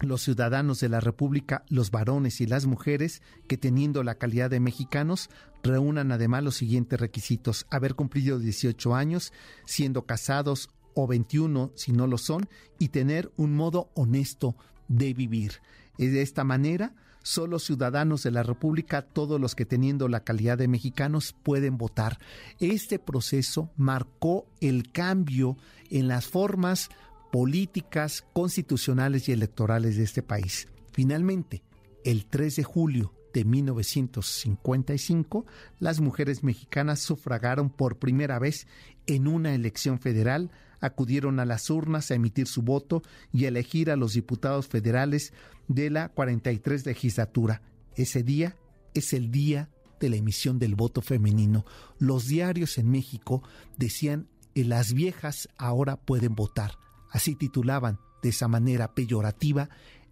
Los 0.00 0.22
ciudadanos 0.22 0.80
de 0.80 0.88
la 0.88 0.98
República, 0.98 1.64
los 1.68 1.92
varones 1.92 2.40
y 2.40 2.46
las 2.46 2.66
mujeres 2.66 3.22
que 3.46 3.56
teniendo 3.56 4.02
la 4.02 4.16
calidad 4.16 4.50
de 4.50 4.58
mexicanos 4.58 5.30
reúnan 5.62 6.10
además 6.10 6.42
los 6.42 6.56
siguientes 6.56 6.98
requisitos. 6.98 7.66
Haber 7.70 7.94
cumplido 7.94 8.40
18 8.40 8.94
años, 8.96 9.32
siendo 9.64 10.02
casados 10.02 10.68
o 10.94 11.06
21 11.06 11.70
si 11.76 11.92
no 11.92 12.08
lo 12.08 12.18
son, 12.18 12.48
y 12.80 12.88
tener 12.88 13.30
un 13.36 13.54
modo 13.54 13.90
honesto 13.94 14.56
de 14.88 15.14
vivir. 15.14 15.60
De 15.96 16.22
esta 16.22 16.42
manera, 16.42 16.96
solo 17.24 17.58
ciudadanos 17.58 18.22
de 18.22 18.30
la 18.30 18.44
República, 18.44 19.02
todos 19.02 19.40
los 19.40 19.56
que 19.56 19.64
teniendo 19.64 20.06
la 20.08 20.22
calidad 20.22 20.58
de 20.58 20.68
mexicanos 20.68 21.34
pueden 21.42 21.78
votar. 21.78 22.20
Este 22.60 23.00
proceso 23.00 23.70
marcó 23.76 24.46
el 24.60 24.92
cambio 24.92 25.56
en 25.90 26.06
las 26.06 26.26
formas 26.26 26.90
políticas, 27.32 28.24
constitucionales 28.32 29.28
y 29.28 29.32
electorales 29.32 29.96
de 29.96 30.04
este 30.04 30.22
país. 30.22 30.68
Finalmente, 30.92 31.64
el 32.04 32.26
3 32.26 32.54
de 32.56 32.62
julio 32.62 33.14
de 33.32 33.44
1955, 33.44 35.46
las 35.80 36.00
mujeres 36.00 36.44
mexicanas 36.44 37.00
sufragaron 37.00 37.70
por 37.70 37.98
primera 37.98 38.38
vez 38.38 38.68
en 39.06 39.26
una 39.26 39.54
elección 39.54 39.98
federal, 39.98 40.50
acudieron 40.84 41.40
a 41.40 41.46
las 41.46 41.70
urnas 41.70 42.10
a 42.10 42.14
emitir 42.14 42.46
su 42.46 42.62
voto 42.62 43.02
y 43.32 43.44
a 43.44 43.48
elegir 43.48 43.90
a 43.90 43.96
los 43.96 44.12
diputados 44.12 44.68
federales 44.68 45.32
de 45.66 45.88
la 45.90 46.10
43 46.10 46.84
legislatura. 46.84 47.62
Ese 47.96 48.22
día 48.22 48.56
es 48.92 49.12
el 49.12 49.30
Día 49.30 49.70
de 49.98 50.10
la 50.10 50.16
emisión 50.16 50.58
del 50.58 50.74
voto 50.74 51.00
femenino. 51.00 51.64
Los 51.98 52.26
diarios 52.26 52.76
en 52.78 52.90
México 52.90 53.42
decían 53.78 54.28
las 54.54 54.92
viejas 54.92 55.48
ahora 55.56 55.96
pueden 55.96 56.34
votar. 56.34 56.72
Así 57.10 57.34
titulaban 57.34 57.98
de 58.22 58.28
esa 58.28 58.46
manera 58.46 58.94
peyorativa 58.94 59.70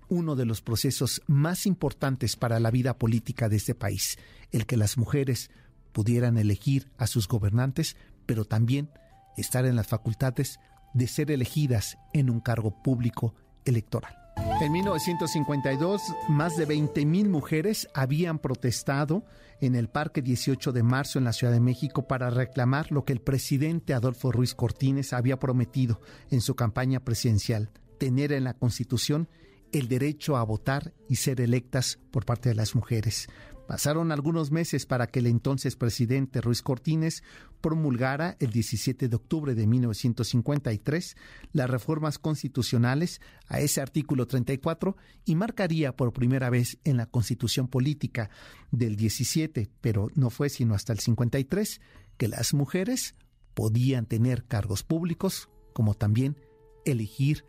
uno 0.09 0.37
de 0.37 0.47
los 0.47 0.63
procesos 0.63 1.23
más 1.27 1.67
importantes 1.67 2.37
para 2.37 2.61
la 2.61 2.71
vida 2.71 2.99
política 2.99 3.49
de 3.49 3.57
este 3.57 3.75
país, 3.75 4.19
el 4.51 4.67
que 4.67 4.77
las 4.77 4.99
mujeres 4.99 5.51
pudieran 5.93 6.39
elegir 6.39 6.91
a 6.99 7.07
sus 7.07 7.29
gobernantes, 7.29 7.97
pero 8.27 8.45
también 8.45 8.91
estar 9.37 9.64
en 9.66 9.77
las 9.77 9.87
facultades 9.87 10.59
de 10.95 11.07
ser 11.07 11.31
elegidas 11.31 11.99
en 12.12 12.31
un 12.31 12.40
cargo 12.40 12.83
público 12.83 13.35
electoral. 13.64 14.16
En 14.61 14.73
1952, 14.73 16.03
más 16.29 16.57
de 16.57 16.66
20.000 16.66 17.29
mujeres 17.29 17.88
habían 17.95 18.38
protestado 18.38 19.25
en 19.61 19.75
el 19.75 19.88
Parque 19.88 20.23
18 20.23 20.73
de 20.73 20.83
marzo 20.83 21.18
en 21.18 21.25
la 21.25 21.33
Ciudad 21.33 21.53
de 21.53 21.61
México 21.61 22.07
para 22.07 22.31
reclamar 22.31 22.90
lo 22.90 23.05
que 23.05 23.12
el 23.12 23.21
presidente 23.21 23.95
Adolfo 23.95 24.33
Ruiz 24.33 24.55
Cortines 24.55 25.12
había 25.12 25.38
prometido 25.38 26.01
en 26.31 26.40
su 26.40 26.55
campaña 26.55 27.01
presidencial, 27.01 27.71
tener 27.99 28.33
en 28.33 28.45
la 28.45 28.55
Constitución 28.55 29.29
el 29.73 29.88
derecho 29.88 30.37
a 30.37 30.45
votar 30.45 30.92
y 31.09 31.16
ser 31.16 31.40
electas 31.40 31.99
por 32.11 32.25
parte 32.25 32.49
de 32.49 32.55
las 32.55 32.75
mujeres. 32.75 33.29
Pasaron 33.66 34.12
algunos 34.12 34.51
meses 34.51 34.87
para 34.87 35.07
que 35.07 35.20
el 35.20 35.27
entonces 35.27 35.77
presidente 35.77 36.40
Ruiz 36.40 36.62
Cortines 36.62 37.22
promulgara 37.61 38.37
el 38.40 38.51
17 38.51 39.09
de 39.09 39.16
octubre 39.16 39.55
de 39.55 39.66
1953 39.66 41.16
las 41.53 41.70
reformas 41.70 42.18
constitucionales 42.18 43.20
a 43.46 43.61
ese 43.61 43.81
artículo 43.81 44.27
34 44.27 44.96
y 45.25 45.37
marcaría 45.37 45.96
por 45.96 46.12
primera 46.12 46.51
vez 46.51 46.79
en 46.85 46.96
la 46.96 47.07
constitución 47.07 47.68
política 47.68 48.31
del 48.70 48.96
17, 48.96 49.70
pero 49.81 50.09
no 50.14 50.31
fue 50.31 50.48
sino 50.48 50.75
hasta 50.75 50.92
el 50.92 50.98
53, 50.98 51.81
que 52.16 52.29
las 52.29 52.55
mujeres 52.55 53.14
podían 53.55 54.07
tener 54.07 54.44
cargos 54.44 54.83
públicos 54.83 55.48
como 55.72 55.94
también 55.94 56.37
elegir 56.85 57.44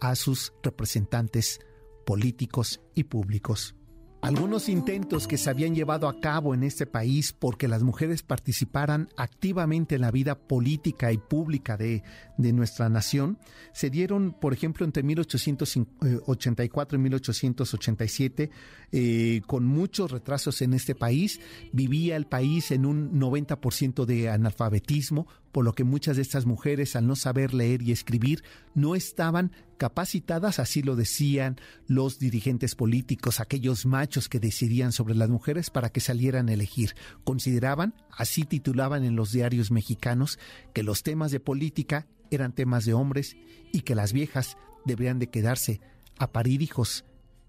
a 0.00 0.14
sus 0.14 0.52
representantes 0.62 1.60
políticos 2.06 2.80
y 2.94 3.04
públicos. 3.04 3.77
Algunos 4.20 4.68
intentos 4.68 5.28
que 5.28 5.38
se 5.38 5.48
habían 5.48 5.76
llevado 5.76 6.08
a 6.08 6.18
cabo 6.20 6.52
en 6.52 6.64
este 6.64 6.86
país 6.86 7.32
porque 7.32 7.68
las 7.68 7.84
mujeres 7.84 8.24
participaran 8.24 9.08
activamente 9.16 9.94
en 9.94 10.00
la 10.00 10.10
vida 10.10 10.34
política 10.34 11.12
y 11.12 11.18
pública 11.18 11.76
de, 11.76 12.02
nuestra 12.36 12.88
nación 12.88 13.38
se 13.72 13.90
dieron, 13.90 14.32
por 14.32 14.52
ejemplo, 14.52 14.84
entre 14.84 15.04
1884 15.04 16.98
y 16.98 17.00
1887, 17.00 18.50
eh, 18.90 19.40
con 19.46 19.64
muchos 19.64 20.10
retrasos 20.10 20.62
en 20.62 20.74
este 20.74 20.96
país. 20.96 21.40
Vivía 21.72 22.16
el 22.16 22.26
país 22.26 22.72
en 22.72 22.86
un 22.86 23.20
90% 23.20 24.04
de 24.04 24.30
analfabetismo, 24.30 25.28
por 25.52 25.64
lo 25.64 25.72
que 25.72 25.84
muchas 25.84 26.16
de 26.16 26.22
estas 26.22 26.46
mujeres, 26.46 26.96
al 26.96 27.06
no 27.06 27.16
saber 27.16 27.54
leer 27.54 27.82
y 27.82 27.92
escribir, 27.92 28.44
no 28.74 28.94
estaban 28.94 29.52
capacitadas, 29.76 30.58
así 30.58 30.82
lo 30.82 30.96
decían 30.96 31.56
los 31.86 32.18
dirigentes 32.18 32.74
políticos, 32.74 33.40
aquellos 33.40 33.86
machos 33.86 34.28
que 34.28 34.40
decidían 34.40 34.92
sobre 34.92 35.14
las 35.14 35.28
mujeres 35.28 35.70
para 35.70 35.90
que 35.90 36.00
salieran 36.00 36.48
a 36.48 36.54
elegir. 36.54 36.94
Consideraban, 37.24 37.94
así 38.10 38.44
titulaban 38.44 39.04
en 39.04 39.16
los 39.16 39.32
diarios 39.32 39.70
mexicanos, 39.70 40.38
que 40.74 40.82
los 40.82 41.02
temas 41.02 41.30
de 41.30 41.40
política 41.40 42.06
eran 42.30 42.54
temas 42.54 42.84
de 42.84 42.94
hombres 42.94 43.36
y 43.72 43.82
que 43.82 43.94
las 43.94 44.12
viejas 44.12 44.56
deberían 44.84 45.18
de 45.18 45.28
quedarse 45.28 45.80
a 46.18 46.32
parir 46.32 46.62
hijos 46.62 47.04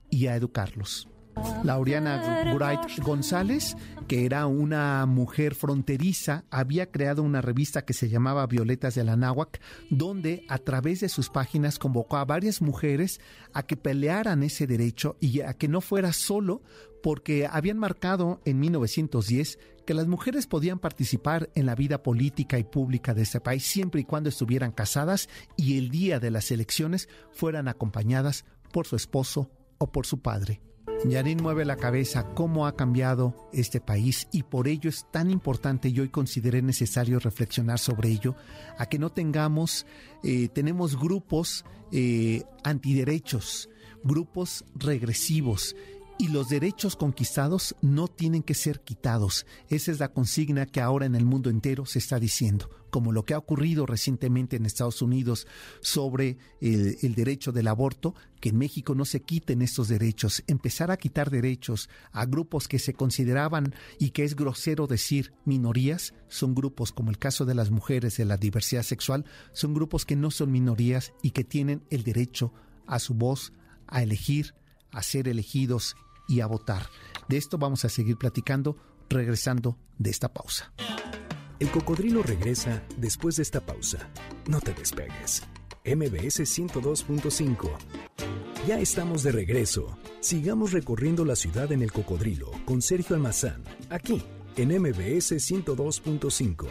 y 0.10 0.28
a 0.28 0.36
educarlos. 0.36 1.08
Lauriana 1.64 2.54
Bright 2.54 3.00
González, 3.04 3.76
que 4.08 4.26
era 4.26 4.48
una 4.48 5.06
mujer 5.06 5.56
fronteriza, 5.56 6.46
había 6.50 6.90
creado 6.90 7.22
una 7.22 7.42
revista 7.42 7.84
que 7.86 7.94
se 7.94 8.10
llamaba 8.10 8.48
Violetas 8.48 8.96
de 8.96 9.04
la 9.04 9.16
Náhuac, 9.16 9.60
donde 9.90 10.46
a 10.48 10.58
través 10.58 11.02
de 11.02 11.10
sus 11.10 11.30
páginas 11.30 11.78
convocó 11.78 12.18
a 12.18 12.26
varias 12.26 12.62
mujeres 12.62 13.20
a 13.54 13.64
que 13.64 13.78
pelearan 13.78 14.44
ese 14.44 14.68
derecho 14.68 15.18
y 15.20 15.42
a 15.42 15.54
que 15.54 15.68
no 15.68 15.82
fuera 15.82 16.14
solo 16.14 16.62
porque 17.04 17.48
habían 17.50 17.78
marcado 17.78 18.42
en 18.46 18.60
1910 18.60 19.60
que 19.86 19.94
las 19.94 20.08
mujeres 20.08 20.48
podían 20.48 20.80
participar 20.80 21.50
en 21.56 21.66
la 21.66 21.76
vida 21.76 22.04
política 22.04 22.60
y 22.60 22.64
pública 22.64 23.14
de 23.14 23.24
este 23.24 23.42
país 23.42 23.64
siempre 23.64 24.02
y 24.02 24.06
cuando 24.06 24.30
estuvieran 24.30 24.72
casadas 24.72 25.30
y 25.56 25.78
el 25.78 25.90
día 25.90 26.20
de 26.20 26.32
las 26.32 26.52
elecciones 26.52 27.10
fueran 27.32 27.68
acompañadas 27.68 28.46
por 28.72 28.86
su 28.86 28.96
esposo 28.96 29.50
o 29.78 29.92
por 29.92 30.06
su 30.06 30.22
padre. 30.22 30.62
Yarin 31.06 31.42
mueve 31.42 31.64
la 31.64 31.78
cabeza 31.78 32.26
cómo 32.36 32.68
ha 32.68 32.76
cambiado 32.76 33.34
este 33.54 33.80
país 33.80 34.28
y 34.34 34.44
por 34.44 34.68
ello 34.68 34.90
es 34.90 35.06
tan 35.12 35.30
importante 35.32 35.88
y 35.90 36.00
hoy 36.00 36.10
consideré 36.10 36.62
necesario 36.62 37.20
reflexionar 37.20 37.80
sobre 37.80 38.10
ello, 38.10 38.36
a 38.78 38.86
que 38.88 39.00
no 39.00 39.10
tengamos, 39.10 39.86
eh, 40.24 40.50
tenemos 40.50 41.00
grupos 41.00 41.64
eh, 41.94 42.44
antiderechos, 42.64 43.70
grupos 44.04 44.66
regresivos 44.76 45.76
y 46.20 46.28
los 46.28 46.50
derechos 46.50 46.98
conquistados 46.98 47.78
no 47.82 48.10
tienen 48.10 48.44
que 48.44 48.54
ser 48.54 48.82
quitados. 48.82 49.46
Esa 49.70 49.92
es 49.92 50.00
la 50.00 50.10
consigna 50.10 50.66
que 50.66 50.82
ahora 50.82 51.06
en 51.06 51.16
el 51.16 51.24
mundo 51.24 51.50
entero 51.50 51.86
se 51.86 52.00
está 52.00 52.20
diciendo, 52.20 52.70
como 52.90 53.14
lo 53.14 53.24
que 53.24 53.34
ha 53.34 53.38
ocurrido 53.38 53.86
recientemente 53.86 54.58
en 54.58 54.66
Estados 54.66 55.02
Unidos 55.02 55.48
sobre 55.80 56.38
el, 56.60 57.16
derecho 57.16 57.54
del 57.54 57.70
aborto, 57.70 58.16
que 58.42 58.50
en 58.50 58.58
México 58.58 58.96
no 58.96 59.06
se 59.06 59.22
quiten 59.22 59.62
estos 59.62 59.88
derechos, 59.88 60.44
empezar 60.48 60.92
a 60.92 60.98
quitar 60.98 61.30
derechos 61.30 61.90
a 62.12 62.26
grupos 62.26 62.68
que 62.68 62.80
se 62.80 62.94
consideraban 62.94 63.74
y 63.98 64.10
que 64.10 64.26
es 64.26 64.36
grosero 64.36 64.88
decir 64.88 65.32
minorías, 65.46 66.14
son 66.28 66.54
grupos 66.54 66.92
como 66.92 67.12
el 67.12 67.18
caso 67.18 67.46
de 67.46 67.56
las 67.56 67.72
mujeres 67.72 68.18
de 68.18 68.26
la 68.26 68.36
diversidad 68.36 68.84
sexual, 68.84 69.24
son 69.54 69.74
grupos 69.74 70.06
que 70.06 70.18
no 70.18 70.32
son 70.32 70.52
minorías 70.52 71.14
y 71.24 71.32
que 71.32 71.46
tienen 71.46 71.82
el 71.90 72.04
derecho 72.04 72.52
a 72.88 73.00
su 73.00 73.14
voz, 73.14 73.54
a 73.88 74.04
elegir, 74.04 74.54
a 74.92 75.02
ser 75.02 75.30
elegidos 75.30 75.96
y 76.30 76.40
a 76.40 76.46
votar. 76.46 76.84
De 77.28 77.36
esto 77.36 77.58
vamos 77.58 77.84
a 77.84 77.90
seguir 77.90 78.18
platicando 78.18 78.78
regresando 79.10 79.78
de 79.98 80.12
esta 80.12 80.32
pausa. 80.32 80.72
El 81.60 81.70
cocodrilo 81.72 82.24
regresa 82.24 82.84
después 82.98 83.36
de 83.36 83.44
esta 83.44 83.60
pausa. 83.60 84.10
No 84.48 84.62
te 84.62 84.74
despegues. 84.74 85.44
MBS 85.84 86.42
102.5. 86.42 87.70
Ya 88.68 88.80
estamos 88.80 89.24
de 89.24 89.32
regreso. 89.32 89.98
Sigamos 90.22 90.72
recorriendo 90.72 91.26
la 91.26 91.36
ciudad 91.36 91.72
en 91.72 91.82
el 91.82 91.92
cocodrilo 91.92 92.52
con 92.66 92.82
Sergio 92.82 93.16
Almazán, 93.16 93.64
aquí 93.90 94.24
en 94.56 94.70
MBS 94.82 95.34
102.5. 95.34 96.68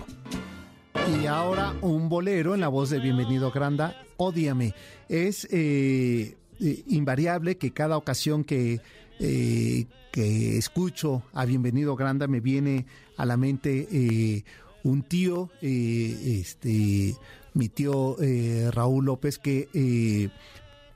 Y 1.20 1.26
ahora 1.26 1.74
un 1.80 2.08
bolero 2.08 2.54
en 2.54 2.60
la 2.60 2.68
voz 2.68 2.90
de 2.90 3.00
Bienvenido 3.00 3.50
Granda, 3.50 3.96
Ódiame. 4.18 4.74
Es 5.08 5.48
eh, 5.50 6.36
eh, 6.60 6.82
invariable 6.88 7.56
que 7.56 7.72
cada 7.72 7.96
ocasión 7.96 8.44
que 8.44 8.80
eh, 9.20 9.86
que 10.12 10.56
escucho 10.56 11.22
a 11.32 11.44
Bienvenido 11.44 11.96
Granda 11.96 12.26
me 12.26 12.40
viene 12.40 12.86
a 13.16 13.26
la 13.26 13.36
mente 13.36 13.88
eh, 13.90 14.44
un 14.84 15.02
tío, 15.02 15.50
eh, 15.60 16.38
este, 16.40 17.14
mi 17.54 17.68
tío 17.68 18.16
Raúl 18.72 19.04
López, 19.04 19.38
que 19.38 19.68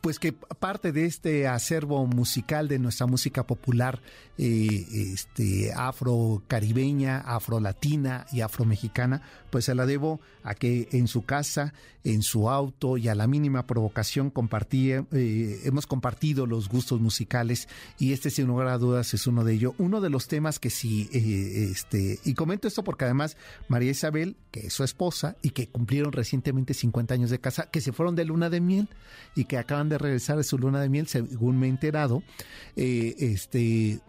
pues 0.03 0.18
que 0.18 0.33
parte 0.33 0.90
de 0.90 1.07
este 1.07 1.46
acervo 1.46 2.05
musical 2.07 2.66
de 2.66 2.81
nuestra 2.81 3.07
música 3.07 3.46
popular 3.46 4.01
eh, 4.37 4.85
este, 4.90 5.72
afro-caribeña, 5.72 7.18
afro-latina 7.18 8.27
y 8.33 8.40
afro-mexicana, 8.40 9.22
pues 9.52 9.66
se 9.66 9.74
la 9.74 9.84
debo 9.84 10.18
a 10.44 10.54
que 10.54 10.88
en 10.92 11.06
su 11.08 11.26
casa, 11.26 11.74
en 12.04 12.22
su 12.22 12.48
auto 12.48 12.96
y 12.96 13.08
a 13.08 13.14
la 13.14 13.26
mínima 13.26 13.66
provocación 13.66 14.30
compartí, 14.30 14.92
eh, 14.92 15.60
hemos 15.64 15.86
compartido 15.86 16.46
los 16.46 16.70
gustos 16.70 17.02
musicales 17.02 17.68
y 17.98 18.14
este 18.14 18.30
sin 18.30 18.46
lugar 18.46 18.68
a 18.68 18.78
dudas 18.78 19.12
es 19.12 19.26
uno 19.26 19.44
de 19.44 19.52
ellos. 19.52 19.74
Uno 19.76 20.00
de 20.00 20.08
los 20.08 20.26
temas 20.26 20.58
que 20.58 20.70
sí, 20.70 21.10
eh, 21.12 21.68
este, 21.70 22.18
y 22.24 22.32
comento 22.32 22.66
esto 22.66 22.82
porque 22.82 23.04
además 23.04 23.36
María 23.68 23.90
Isabel, 23.90 24.36
que 24.50 24.68
es 24.68 24.72
su 24.72 24.84
esposa 24.84 25.36
y 25.42 25.50
que 25.50 25.68
cumplieron 25.68 26.12
recientemente 26.12 26.72
50 26.72 27.12
años 27.12 27.28
de 27.28 27.38
casa, 27.38 27.68
que 27.70 27.82
se 27.82 27.92
fueron 27.92 28.16
de 28.16 28.24
luna 28.24 28.48
de 28.48 28.62
miel 28.62 28.88
y 29.34 29.44
que 29.44 29.58
acaban 29.58 29.90
de 29.90 29.98
regresar 29.98 30.38
de 30.38 30.44
su 30.44 30.56
luna 30.56 30.80
de 30.80 30.88
miel, 30.88 31.08
según 31.08 31.58
me 31.58 31.66
he 31.66 31.70
enterado, 31.70 32.22
este 32.74 34.00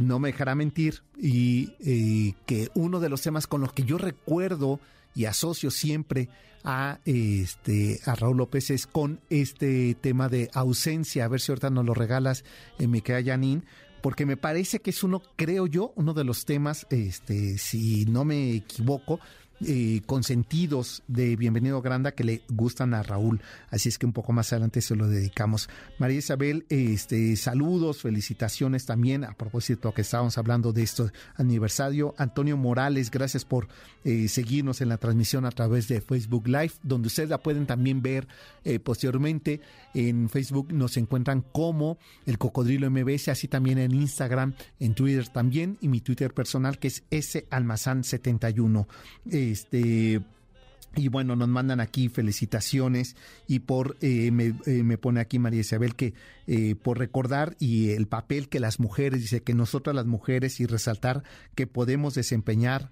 no 0.00 0.18
me 0.18 0.32
dejará 0.32 0.54
mentir, 0.54 1.02
y 1.16 2.32
que 2.46 2.70
uno 2.74 3.00
de 3.00 3.08
los 3.08 3.22
temas 3.22 3.46
con 3.46 3.60
los 3.60 3.72
que 3.72 3.84
yo 3.84 3.98
recuerdo 3.98 4.80
y 5.14 5.24
asocio 5.24 5.70
siempre 5.70 6.28
a 6.62 6.98
este 7.04 8.00
a 8.04 8.16
Raúl 8.16 8.38
López 8.38 8.70
es 8.70 8.86
con 8.86 9.20
este 9.30 9.94
tema 9.94 10.28
de 10.28 10.50
ausencia, 10.52 11.24
a 11.24 11.28
ver 11.28 11.40
si 11.40 11.52
ahorita 11.52 11.70
nos 11.70 11.86
lo 11.86 11.94
regalas, 11.94 12.44
en 12.78 12.90
mi 12.90 13.00
querida 13.00 13.32
Janine, 13.32 13.62
porque 14.02 14.26
me 14.26 14.36
parece 14.36 14.80
que 14.80 14.90
es 14.90 15.02
uno, 15.02 15.22
creo 15.36 15.66
yo, 15.66 15.92
uno 15.96 16.12
de 16.12 16.24
los 16.24 16.44
temas, 16.44 16.86
este, 16.90 17.58
si 17.58 18.04
no 18.04 18.24
me 18.24 18.52
equivoco, 18.52 19.20
eh, 19.64 20.02
consentidos 20.04 21.02
de 21.08 21.34
Bienvenido 21.34 21.80
Granda 21.80 22.12
que 22.12 22.24
le 22.24 22.42
gustan 22.50 22.92
a 22.92 23.02
Raúl. 23.02 23.40
Así 23.70 23.88
es 23.88 23.98
que 23.98 24.04
un 24.04 24.12
poco 24.12 24.32
más 24.32 24.52
adelante 24.52 24.82
se 24.82 24.94
lo 24.94 25.08
dedicamos. 25.08 25.70
María 25.98 26.18
Isabel, 26.18 26.66
este, 26.68 27.36
saludos, 27.36 28.02
felicitaciones 28.02 28.84
también 28.84 29.24
a 29.24 29.32
propósito 29.32 29.94
que 29.94 30.02
estábamos 30.02 30.36
hablando 30.36 30.74
de 30.74 30.82
este 30.82 31.04
aniversario. 31.36 32.14
Antonio 32.18 32.58
Morales, 32.58 33.10
gracias 33.10 33.46
por 33.46 33.68
eh, 34.04 34.28
seguirnos 34.28 34.82
en 34.82 34.90
la 34.90 34.98
transmisión 34.98 35.46
a 35.46 35.50
través 35.50 35.88
de 35.88 36.02
Facebook 36.02 36.48
Live, 36.48 36.72
donde 36.82 37.08
ustedes 37.08 37.30
la 37.30 37.38
pueden 37.38 37.66
también 37.66 38.02
ver 38.02 38.28
eh, 38.64 38.78
posteriormente. 38.78 39.62
En 39.94 40.28
Facebook 40.28 40.72
nos 40.72 40.98
encuentran 40.98 41.42
como 41.52 41.98
el 42.26 42.36
Cocodrilo 42.36 42.90
MBS, 42.90 43.28
así 43.28 43.48
también 43.48 43.78
en 43.78 43.94
Instagram, 43.94 44.54
en 44.80 44.94
Twitter 44.94 45.28
también, 45.28 45.78
y 45.80 45.88
mi 45.88 46.00
Twitter 46.00 46.34
personal 46.34 46.78
que 46.78 46.88
es 46.88 47.02
salmazán71. 47.10 48.86
Este 49.50 50.22
y 50.96 51.08
bueno, 51.08 51.36
nos 51.36 51.48
mandan 51.48 51.80
aquí 51.80 52.08
felicitaciones 52.08 53.16
y 53.46 53.60
por, 53.60 53.96
eh, 54.00 54.30
eh, 54.66 54.82
me, 54.82 54.98
pone 54.98 55.20
aquí 55.20 55.38
María 55.38 55.60
Isabel 55.60 55.94
que 55.94 56.14
eh, 56.46 56.74
por 56.74 56.98
recordar 56.98 57.54
y 57.58 57.90
el 57.90 58.06
papel 58.06 58.48
que 58.48 58.60
las 58.60 58.80
mujeres, 58.80 59.20
dice 59.20 59.42
que 59.42 59.52
nosotras 59.52 59.94
las 59.94 60.06
mujeres 60.06 60.58
y 60.58 60.66
resaltar 60.66 61.22
que 61.54 61.66
podemos 61.66 62.14
desempeñar 62.14 62.90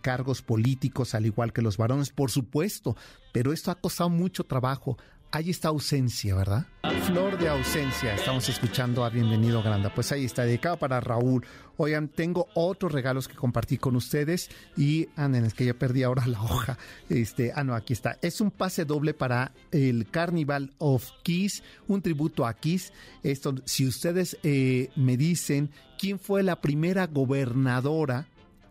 cargos 0.00 0.40
políticos 0.40 1.14
al 1.14 1.26
igual 1.26 1.52
que 1.52 1.60
los 1.60 1.76
varones, 1.76 2.10
por 2.10 2.30
supuesto, 2.30 2.96
pero 3.32 3.52
esto 3.52 3.70
ha 3.70 3.74
costado 3.74 4.08
mucho 4.08 4.44
trabajo 4.44 4.96
hay 5.32 5.48
esta 5.48 5.68
ausencia, 5.68 6.34
¿verdad? 6.34 6.66
Flor 7.06 7.38
de 7.38 7.48
ausencia. 7.48 8.14
Estamos 8.14 8.46
escuchando 8.50 9.02
a 9.02 9.08
Bienvenido 9.08 9.62
Granda. 9.62 9.92
Pues 9.92 10.12
ahí 10.12 10.26
está, 10.26 10.44
dedicado 10.44 10.76
para 10.76 11.00
Raúl. 11.00 11.44
Oigan, 11.78 12.08
tengo 12.08 12.48
otros 12.52 12.92
regalos 12.92 13.28
que 13.28 13.34
compartí 13.34 13.78
con 13.78 13.96
ustedes 13.96 14.50
y, 14.76 15.08
anden, 15.16 15.46
es 15.46 15.54
que 15.54 15.64
ya 15.64 15.72
perdí 15.72 16.02
ahora 16.02 16.26
la 16.26 16.42
hoja. 16.42 16.78
Este, 17.08 17.50
ah, 17.56 17.64
no, 17.64 17.74
aquí 17.74 17.94
está. 17.94 18.18
Es 18.20 18.42
un 18.42 18.50
pase 18.50 18.84
doble 18.84 19.14
para 19.14 19.52
el 19.70 20.06
Carnival 20.10 20.74
of 20.76 21.10
Kiss, 21.22 21.62
un 21.88 22.02
tributo 22.02 22.46
a 22.46 22.52
Kiss. 22.52 22.92
Esto, 23.22 23.54
si 23.64 23.86
ustedes 23.86 24.36
eh, 24.42 24.90
me 24.96 25.16
dicen 25.16 25.70
quién 25.98 26.18
fue 26.18 26.42
la 26.42 26.60
primera 26.60 27.06
gobernadora 27.06 28.28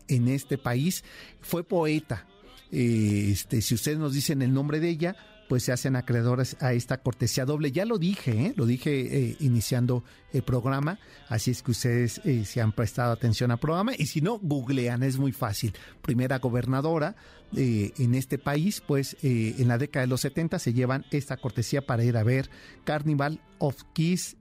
en 0.08 0.28
este 0.28 0.60
país, 0.60 1.04
fue 1.42 1.64
poeta. 1.64 2.28
este, 2.72 3.62
si 3.62 3.74
ustedes 3.74 3.98
nos 3.98 4.14
dicen 4.14 4.44
el 4.44 4.54
nombre 4.54 4.80
de 4.80 4.90
ella, 4.90 5.16
pues 5.52 5.64
se 5.64 5.74
hacen 5.74 5.98
acreedores 5.98 6.56
a 6.62 6.72
esta 6.72 7.00
cortesía 7.00 7.44
doble. 7.44 7.74
Ya 7.74 7.84
lo 7.84 7.98
dije, 7.98 8.32
¿eh? 8.32 8.54
lo 8.56 8.66
dije 8.66 8.92
eh, 9.02 9.36
iniciando 9.42 10.02
el 10.32 10.44
programa, 10.44 10.98
así 11.28 11.52
es 11.52 11.62
que 11.62 11.72
ustedes 11.72 12.22
eh, 12.24 12.46
se 12.46 12.62
han 12.62 12.72
prestado 12.72 13.12
atención 13.12 13.52
al 13.52 13.60
programa 13.60 13.92
y 13.98 14.06
si 14.06 14.22
no, 14.22 14.40
googlean, 14.42 15.04
es 15.04 15.18
muy 15.18 15.34
fácil. 15.34 15.74
Primera 16.02 16.40
gobernadora 16.40 17.18
en 17.54 18.16
este 18.16 18.38
país, 18.38 18.80
pues 18.80 19.18
en 19.24 19.68
la 19.68 19.78
década 19.78 20.06
de 20.06 20.08
los 20.08 20.22
70 20.22 20.58
se 20.58 20.72
llevan 20.72 21.04
esta 21.12 21.36
cortesía 21.36 21.86
para 21.86 22.06
ir 22.06 22.16
a 22.16 22.24
ver 22.24 22.50
Carnival 22.86 23.42
of 23.60 23.76
Kiss 23.92 24.38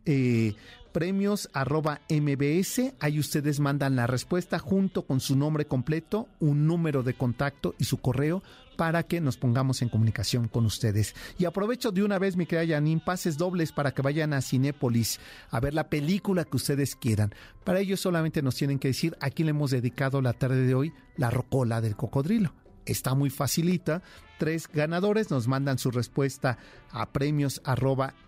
premios 0.93 1.49
arroba 1.53 2.01
mbs. 2.09 2.93
Ahí 3.01 3.19
ustedes 3.19 3.61
mandan 3.61 3.97
la 3.97 4.07
respuesta 4.07 4.59
junto 4.59 5.03
con 5.03 5.21
su 5.21 5.37
nombre 5.37 5.65
completo, 5.65 6.29
un 6.39 6.67
número 6.67 7.03
de 7.03 7.15
contacto 7.15 7.75
y 7.79 7.85
su 7.85 7.99
correo 7.99 8.43
para 8.81 9.03
que 9.03 9.21
nos 9.21 9.37
pongamos 9.37 9.83
en 9.83 9.91
comunicación 9.91 10.49
con 10.49 10.65
ustedes. 10.65 11.15
Y 11.39 11.45
aprovecho 11.45 11.93
de 11.93 12.03
una 12.03 12.19
vez, 12.19 12.35
mi 12.37 12.47
querida 12.47 12.77
Janine, 12.77 13.03
pases 13.05 13.37
dobles 13.37 13.73
para 13.73 13.93
que 13.93 14.01
vayan 14.01 14.33
a 14.33 14.41
Cinépolis 14.41 15.21
a 15.51 15.61
ver 15.61 15.75
la 15.75 15.91
película 15.91 16.47
que 16.47 16.57
ustedes 16.57 16.97
quieran. 16.97 17.35
Para 17.63 17.81
ello 17.81 17.99
solamente 17.99 18.41
nos 18.41 18.55
tienen 18.55 18.79
que 18.79 18.89
decir 18.89 19.19
a 19.21 19.29
quién 19.29 19.49
le 19.49 19.51
hemos 19.51 19.71
dedicado 19.71 20.23
la 20.23 20.33
tarde 20.33 20.65
de 20.65 20.75
hoy 20.75 20.95
la 21.19 21.29
rocola 21.29 21.83
del 21.83 21.95
cocodrilo 21.95 22.55
está 22.87 23.15
muy 23.15 23.29
facilita. 23.29 24.01
Tres 24.39 24.67
ganadores 24.67 25.31
nos 25.31 25.47
mandan 25.47 25.77
su 25.77 25.91
respuesta 25.91 26.57
a 26.91 27.05
premios 27.13 27.61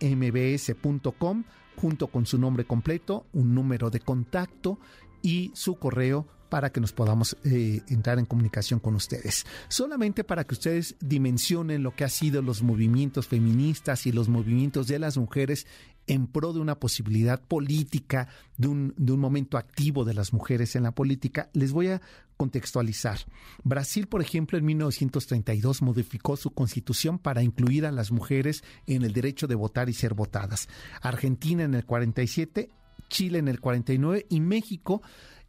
mbs.com 0.00 1.44
junto 1.76 2.06
con 2.08 2.26
su 2.26 2.36
nombre 2.36 2.66
completo, 2.66 3.24
un 3.32 3.54
número 3.54 3.88
de 3.88 4.00
contacto 4.00 4.78
y 5.22 5.50
su 5.54 5.76
correo 5.76 6.26
para 6.52 6.70
que 6.70 6.82
nos 6.82 6.92
podamos 6.92 7.34
eh, 7.44 7.80
entrar 7.88 8.18
en 8.18 8.26
comunicación 8.26 8.78
con 8.78 8.94
ustedes. 8.94 9.46
Solamente 9.68 10.22
para 10.22 10.44
que 10.44 10.52
ustedes 10.52 10.96
dimensionen 11.00 11.82
lo 11.82 11.96
que 11.96 12.04
han 12.04 12.10
sido 12.10 12.42
los 12.42 12.62
movimientos 12.62 13.26
feministas 13.26 14.06
y 14.06 14.12
los 14.12 14.28
movimientos 14.28 14.86
de 14.86 14.98
las 14.98 15.16
mujeres 15.16 15.66
en 16.06 16.26
pro 16.26 16.52
de 16.52 16.60
una 16.60 16.78
posibilidad 16.78 17.40
política, 17.40 18.28
de 18.58 18.68
un, 18.68 18.92
de 18.98 19.12
un 19.12 19.20
momento 19.20 19.56
activo 19.56 20.04
de 20.04 20.12
las 20.12 20.34
mujeres 20.34 20.76
en 20.76 20.82
la 20.82 20.92
política, 20.92 21.48
les 21.54 21.72
voy 21.72 21.88
a 21.88 22.02
contextualizar. 22.36 23.20
Brasil, 23.64 24.06
por 24.06 24.20
ejemplo, 24.20 24.58
en 24.58 24.66
1932 24.66 25.80
modificó 25.80 26.36
su 26.36 26.50
constitución 26.50 27.18
para 27.18 27.42
incluir 27.42 27.86
a 27.86 27.92
las 27.92 28.12
mujeres 28.12 28.62
en 28.86 29.04
el 29.04 29.14
derecho 29.14 29.46
de 29.46 29.54
votar 29.54 29.88
y 29.88 29.94
ser 29.94 30.12
votadas. 30.12 30.68
Argentina 31.00 31.64
en 31.64 31.72
el 31.72 31.86
47, 31.86 32.68
Chile 33.08 33.38
en 33.38 33.48
el 33.48 33.58
49 33.58 34.26
y 34.28 34.40
México 34.40 35.00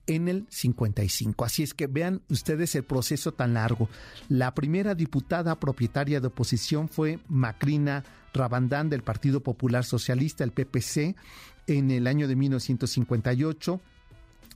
en 0.08 0.28
el 0.28 0.46
55. 0.50 1.46
Así 1.46 1.64
es 1.64 1.74
que 1.74 1.88
vean 1.88 2.22
ustedes 2.30 2.76
el 2.76 2.84
proceso 2.84 3.32
tan 3.32 3.54
largo. 3.54 3.90
La 4.30 4.54
primera 4.54 4.96
diputada 4.96 5.60
propietaria 5.60 6.20
de 6.20 6.28
oposición 6.28 6.90
fue 6.90 7.20
Macrina 7.28 8.04
Rabandán 8.34 8.90
del 8.90 9.04
Partido 9.04 9.42
Popular 9.42 9.86
Socialista, 9.86 10.44
el 10.44 10.52
PPC, 10.52 11.16
en 11.68 11.92
el 11.92 12.08
año 12.08 12.28
de 12.28 12.36
1958. 12.36 13.82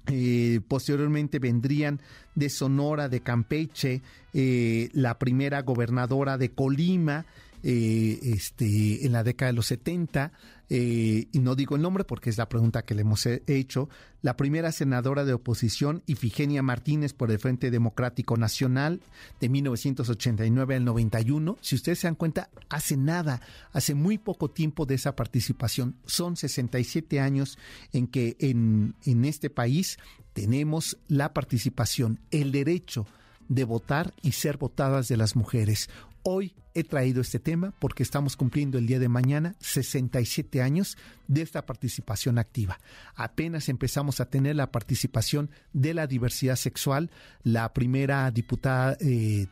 Eh, 0.10 0.62
posteriormente 0.68 1.40
vendrían 1.40 2.00
de 2.34 2.50
Sonora, 2.50 3.10
de 3.10 3.20
Campeche, 3.22 4.02
eh, 4.34 4.90
la 4.94 5.20
primera 5.20 5.62
gobernadora 5.64 6.38
de 6.38 6.52
Colima, 6.52 7.26
eh, 7.70 8.20
este, 8.22 9.06
en 9.06 9.12
la 9.12 9.26
década 9.26 9.52
de 9.52 9.56
los 9.58 9.66
70, 9.66 10.32
eh, 10.70 11.28
y 11.30 11.40
no 11.40 11.54
digo 11.54 11.76
el 11.76 11.82
nombre 11.82 12.06
porque 12.06 12.30
es 12.30 12.38
la 12.38 12.48
pregunta 12.48 12.86
que 12.86 12.96
le 12.96 13.02
hemos 13.02 13.26
hecho, 13.26 13.90
la 14.22 14.38
primera 14.38 14.72
senadora 14.72 15.26
de 15.26 15.34
oposición, 15.34 16.02
Ifigenia 16.06 16.64
Martínez, 16.64 17.12
por 17.12 17.30
el 17.30 17.40
Frente 17.40 17.70
Democrático 17.70 18.38
Nacional, 18.38 19.02
de 19.42 19.50
1989 19.50 20.76
al 20.76 20.86
91. 20.86 21.58
Si 21.60 21.76
ustedes 21.76 22.00
se 22.00 22.08
dan 22.08 22.16
cuenta, 22.16 22.50
hace 22.70 22.96
nada, 22.96 23.42
hace 23.74 23.96
muy 23.96 24.18
poco 24.18 24.50
tiempo 24.50 24.86
de 24.86 24.96
esa 24.96 25.18
participación. 25.18 25.98
Son 26.06 26.38
67 26.38 27.20
años 27.20 27.58
en 27.92 28.08
que 28.08 28.38
en, 28.40 28.96
en 29.06 29.26
este 29.26 29.50
país 29.50 30.00
tenemos 30.32 30.98
la 31.10 31.34
participación, 31.34 32.22
el 32.32 32.54
derecho 32.54 33.08
de 33.50 33.66
votar 33.66 34.14
y 34.22 34.32
ser 34.32 34.56
votadas 34.56 35.10
de 35.10 35.18
las 35.18 35.36
mujeres. 35.36 35.90
Hoy 36.24 36.56
he 36.78 36.84
traído 36.84 37.22
este 37.22 37.40
tema 37.40 37.74
porque 37.80 38.04
estamos 38.04 38.36
cumpliendo 38.36 38.78
el 38.78 38.86
día 38.86 39.00
de 39.00 39.10
mañana 39.10 39.56
67 39.60 40.62
años 40.62 40.96
de 41.28 41.42
esta 41.42 41.66
participación 41.66 42.38
activa. 42.38 42.80
Apenas 43.16 43.68
empezamos 43.68 44.20
a 44.20 44.30
tener 44.30 44.56
la 44.56 44.72
participación 44.72 45.50
de 45.74 45.96
la 45.96 46.06
diversidad 46.06 46.56
sexual, 46.56 47.10
la 47.42 47.74
primera 47.74 48.30
diputada 48.30 48.96
eh, 49.00 49.48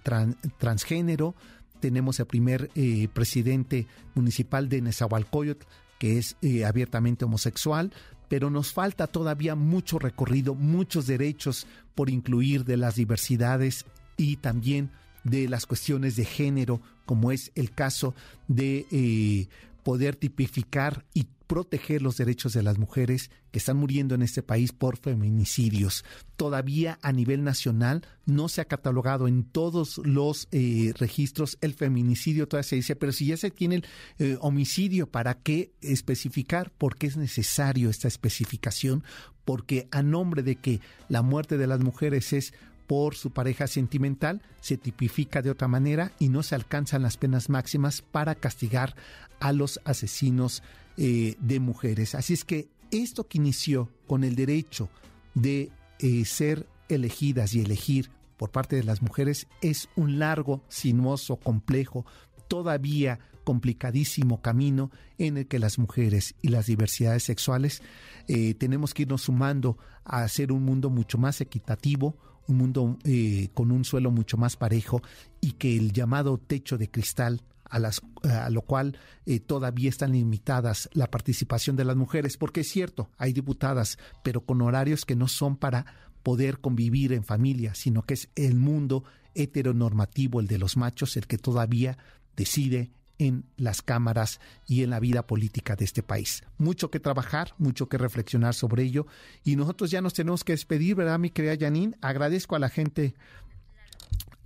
transgénero, 0.60 1.36
tenemos 1.80 2.20
el 2.20 2.28
primer 2.28 2.70
eh, 2.76 3.08
presidente 3.12 3.88
municipal 4.14 4.70
de 4.70 4.82
Nezahualcóyotl 4.82 5.66
que 5.98 6.20
es 6.20 6.38
eh, 6.42 6.66
abiertamente 6.66 7.26
homosexual, 7.26 7.92
pero 8.28 8.50
nos 8.52 8.72
falta 8.74 9.08
todavía 9.08 9.56
mucho 9.56 9.98
recorrido, 9.98 10.54
muchos 10.54 11.08
derechos 11.08 11.66
por 11.96 12.10
incluir 12.10 12.66
de 12.66 12.78
las 12.78 12.96
diversidades 12.96 13.86
y 14.18 14.38
también 14.38 14.92
de 15.26 15.50
las 15.50 15.66
cuestiones 15.66 16.16
de 16.16 16.24
género, 16.24 16.80
como 17.06 17.34
es 17.34 17.52
el 17.56 17.72
caso 17.72 18.16
de 18.48 18.86
eh, 18.92 19.48
poder 19.84 20.16
tipificar 20.16 21.04
y 21.14 21.28
proteger 21.48 22.02
los 22.02 22.18
derechos 22.18 22.54
de 22.54 22.64
las 22.64 22.78
mujeres 22.78 23.30
que 23.52 23.60
están 23.60 23.78
muriendo 23.78 24.16
en 24.16 24.22
este 24.22 24.42
país 24.42 24.72
por 24.72 24.98
feminicidios. 24.98 26.04
Todavía 26.38 26.98
a 27.02 27.12
nivel 27.12 27.44
nacional 27.44 28.06
no 28.26 28.50
se 28.50 28.62
ha 28.62 28.66
catalogado 28.66 29.28
en 29.28 29.44
todos 29.44 30.00
los 30.00 30.48
eh, 30.52 30.94
registros 30.98 31.58
el 31.62 31.74
feminicidio, 31.74 32.48
todavía 32.48 32.70
se 32.70 32.76
dice, 32.78 32.96
pero 32.96 33.12
si 33.12 33.28
ya 33.28 33.38
se 33.38 33.52
tiene 33.52 33.76
el 33.76 33.86
eh, 34.20 34.38
homicidio, 34.42 35.08
¿para 35.08 35.36
qué 35.36 35.72
especificar? 35.82 36.72
¿Por 36.72 36.96
qué 36.98 37.08
es 37.08 37.18
necesario 37.18 37.90
esta 37.90 38.08
especificación? 38.08 39.04
Porque 39.46 39.88
a 39.92 40.02
nombre 40.02 40.42
de 40.42 40.56
que 40.56 40.82
la 41.10 41.22
muerte 41.22 41.58
de 41.58 41.68
las 41.68 41.80
mujeres 41.80 42.34
es 42.34 42.54
por 42.88 43.16
su 43.16 43.32
pareja 43.32 43.68
sentimental 43.68 44.42
se 44.62 44.78
tipifica 44.78 45.42
de 45.42 45.50
otra 45.50 45.68
manera 45.68 46.12
y 46.20 46.30
no 46.30 46.44
se 46.44 46.56
alcanzan 46.56 47.02
las 47.02 47.18
penas 47.18 47.50
máximas 47.50 48.02
para 48.02 48.36
castigar 48.36 48.96
a 49.40 49.52
los 49.52 49.80
asesinos 49.86 50.64
eh, 50.98 51.36
de 51.40 51.60
mujeres. 51.60 52.16
Así 52.16 52.34
es 52.34 52.46
que 52.46 52.68
esto 52.92 53.28
que 53.28 53.38
inició 53.38 53.90
con 54.08 54.24
el 54.24 54.36
derecho 54.36 54.90
de 55.34 55.72
eh, 56.00 56.26
ser 56.26 56.68
elegidas 56.88 57.54
y 57.54 57.62
elegir 57.62 58.10
por 58.38 58.52
parte 58.52 58.76
de 58.76 58.84
las 58.84 59.02
mujeres 59.02 59.48
es 59.62 59.90
un 59.96 60.20
largo, 60.20 60.62
sinuoso, 60.68 61.38
complejo 61.38 62.06
todavía 62.48 63.20
complicadísimo 63.44 64.42
camino 64.42 64.92
en 65.18 65.38
el 65.38 65.48
que 65.48 65.60
las 65.60 65.78
mujeres 65.78 66.36
y 66.42 66.50
las 66.50 66.66
diversidades 66.66 67.24
sexuales 67.24 67.82
eh, 68.28 68.56
tenemos 68.56 68.94
que 68.94 69.04
irnos 69.04 69.24
sumando 69.24 69.78
a 70.04 70.24
hacer 70.24 70.52
un 70.52 70.64
mundo 70.64 70.90
mucho 70.90 71.18
más 71.18 71.42
equitativo, 71.42 72.18
un 72.48 72.58
mundo 72.58 72.98
eh, 73.04 73.50
con 73.54 73.72
un 73.72 73.86
suelo 73.86 74.12
mucho 74.12 74.38
más 74.38 74.56
parejo 74.56 75.02
y 75.42 75.54
que 75.54 75.76
el 75.76 75.92
llamado 75.92 76.38
techo 76.38 76.78
de 76.78 76.90
cristal 76.90 77.42
a, 77.70 77.80
las, 77.80 78.02
a 78.24 78.50
lo 78.50 78.62
cual 78.62 78.98
eh, 79.26 79.40
todavía 79.40 79.90
están 79.90 80.12
limitadas 80.12 80.90
la 80.94 81.10
participación 81.10 81.76
de 81.76 81.86
las 81.86 81.96
mujeres, 81.96 82.38
porque 82.38 82.62
es 82.62 82.70
cierto, 82.70 83.10
hay 83.18 83.34
diputadas, 83.34 83.98
pero 84.24 84.42
con 84.42 84.62
horarios 84.62 85.06
que 85.06 85.16
no 85.16 85.28
son 85.28 85.58
para 85.58 85.86
poder 86.24 86.60
convivir 86.60 87.14
en 87.14 87.24
familia, 87.24 87.76
sino 87.76 88.04
que 88.04 88.16
es 88.16 88.30
el 88.36 88.56
mundo 88.56 89.04
heteronormativo, 89.36 90.40
el 90.40 90.48
de 90.48 90.58
los 90.58 90.78
machos, 90.78 91.18
el 91.18 91.28
que 91.28 91.38
todavía 91.38 91.98
decide 92.36 92.92
en 93.20 93.46
las 93.58 93.82
cámaras 93.82 94.40
y 94.68 94.84
en 94.84 94.90
la 94.90 95.00
vida 95.00 95.26
política 95.26 95.76
de 95.76 95.86
este 95.86 96.04
país. 96.04 96.44
Mucho 96.58 96.92
que 96.92 97.00
trabajar, 97.00 97.54
mucho 97.58 97.88
que 97.88 97.98
reflexionar 97.98 98.54
sobre 98.54 98.84
ello 98.84 99.08
y 99.44 99.56
nosotros 99.56 99.92
ya 99.92 100.02
nos 100.02 100.14
tenemos 100.14 100.44
que 100.44 100.54
despedir, 100.54 100.96
¿verdad, 100.96 101.20
mi 101.20 101.30
querida 101.30 101.58
Janine? 101.58 101.98
Agradezco 102.02 102.56
a 102.56 102.60
la 102.60 102.70
gente 102.70 103.16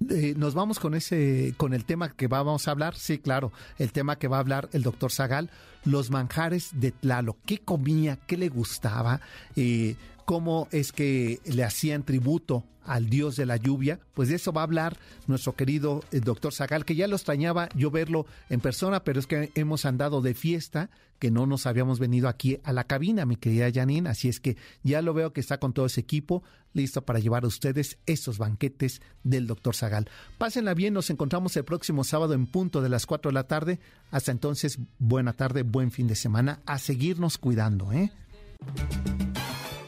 eh, 0.09 0.33
nos 0.37 0.53
vamos 0.53 0.79
con 0.79 0.93
ese, 0.93 1.53
con 1.57 1.73
el 1.73 1.83
tema 1.83 2.09
que 2.09 2.27
vamos 2.27 2.67
a 2.67 2.71
hablar. 2.71 2.95
Sí, 2.95 3.19
claro, 3.19 3.51
el 3.77 3.91
tema 3.91 4.17
que 4.17 4.29
va 4.29 4.37
a 4.37 4.39
hablar 4.39 4.69
el 4.71 4.83
doctor 4.83 5.11
Zagal, 5.11 5.49
los 5.83 6.09
manjares 6.09 6.69
de 6.73 6.91
Tlalo. 6.91 7.37
¿Qué 7.45 7.59
comía? 7.59 8.17
¿Qué 8.25 8.37
le 8.37 8.49
gustaba? 8.49 9.19
Eh, 9.55 9.95
¿Cómo 10.29 10.67
es 10.69 10.91
que 10.91 11.39
le 11.43 11.63
hacían 11.63 12.03
tributo 12.03 12.63
al 12.83 13.09
dios 13.09 13.35
de 13.35 13.47
la 13.47 13.57
lluvia, 13.57 13.99
pues 14.13 14.29
de 14.29 14.35
eso 14.35 14.53
va 14.53 14.61
a 14.61 14.65
hablar 14.65 14.95
nuestro 15.25 15.55
querido 15.55 16.03
eh, 16.11 16.19
doctor 16.19 16.53
Zagal, 16.53 16.85
que 16.85 16.93
ya 16.93 17.07
lo 17.07 17.15
extrañaba 17.15 17.67
yo 17.73 17.89
verlo 17.89 18.27
en 18.51 18.59
persona, 18.59 19.03
pero 19.03 19.19
es 19.19 19.25
que 19.25 19.51
hemos 19.55 19.85
andado 19.85 20.21
de 20.21 20.35
fiesta, 20.35 20.91
que 21.17 21.31
no 21.31 21.47
nos 21.47 21.65
habíamos 21.65 21.97
venido 21.97 22.27
aquí 22.27 22.59
a 22.63 22.73
la 22.73 22.83
cabina, 22.83 23.25
mi 23.25 23.37
querida 23.37 23.71
Janine, 23.73 24.07
así 24.07 24.29
es 24.29 24.39
que 24.39 24.55
ya 24.83 25.01
lo 25.01 25.15
veo 25.15 25.33
que 25.33 25.39
está 25.39 25.59
con 25.59 25.73
todo 25.73 25.87
ese 25.87 26.01
equipo, 26.01 26.43
listo 26.73 27.01
para 27.01 27.17
llevar 27.17 27.43
a 27.43 27.47
ustedes 27.47 27.97
estos 28.05 28.37
banquetes 28.37 29.01
del 29.23 29.47
doctor 29.47 29.75
Zagal. 29.75 30.11
Pásenla 30.37 30.75
bien, 30.75 30.93
nos 30.93 31.09
encontramos 31.09 31.57
el 31.57 31.65
próximo 31.65 32.03
sábado 32.03 32.35
en 32.35 32.45
punto 32.45 32.83
de 32.83 32.89
las 32.89 33.07
4 33.07 33.31
de 33.31 33.33
la 33.33 33.47
tarde. 33.47 33.79
Hasta 34.11 34.31
entonces, 34.31 34.77
buena 34.99 35.33
tarde, 35.33 35.63
buen 35.63 35.89
fin 35.89 36.05
de 36.05 36.13
semana, 36.13 36.59
a 36.67 36.77
seguirnos 36.77 37.39
cuidando, 37.39 37.91
¿eh? 37.93 38.11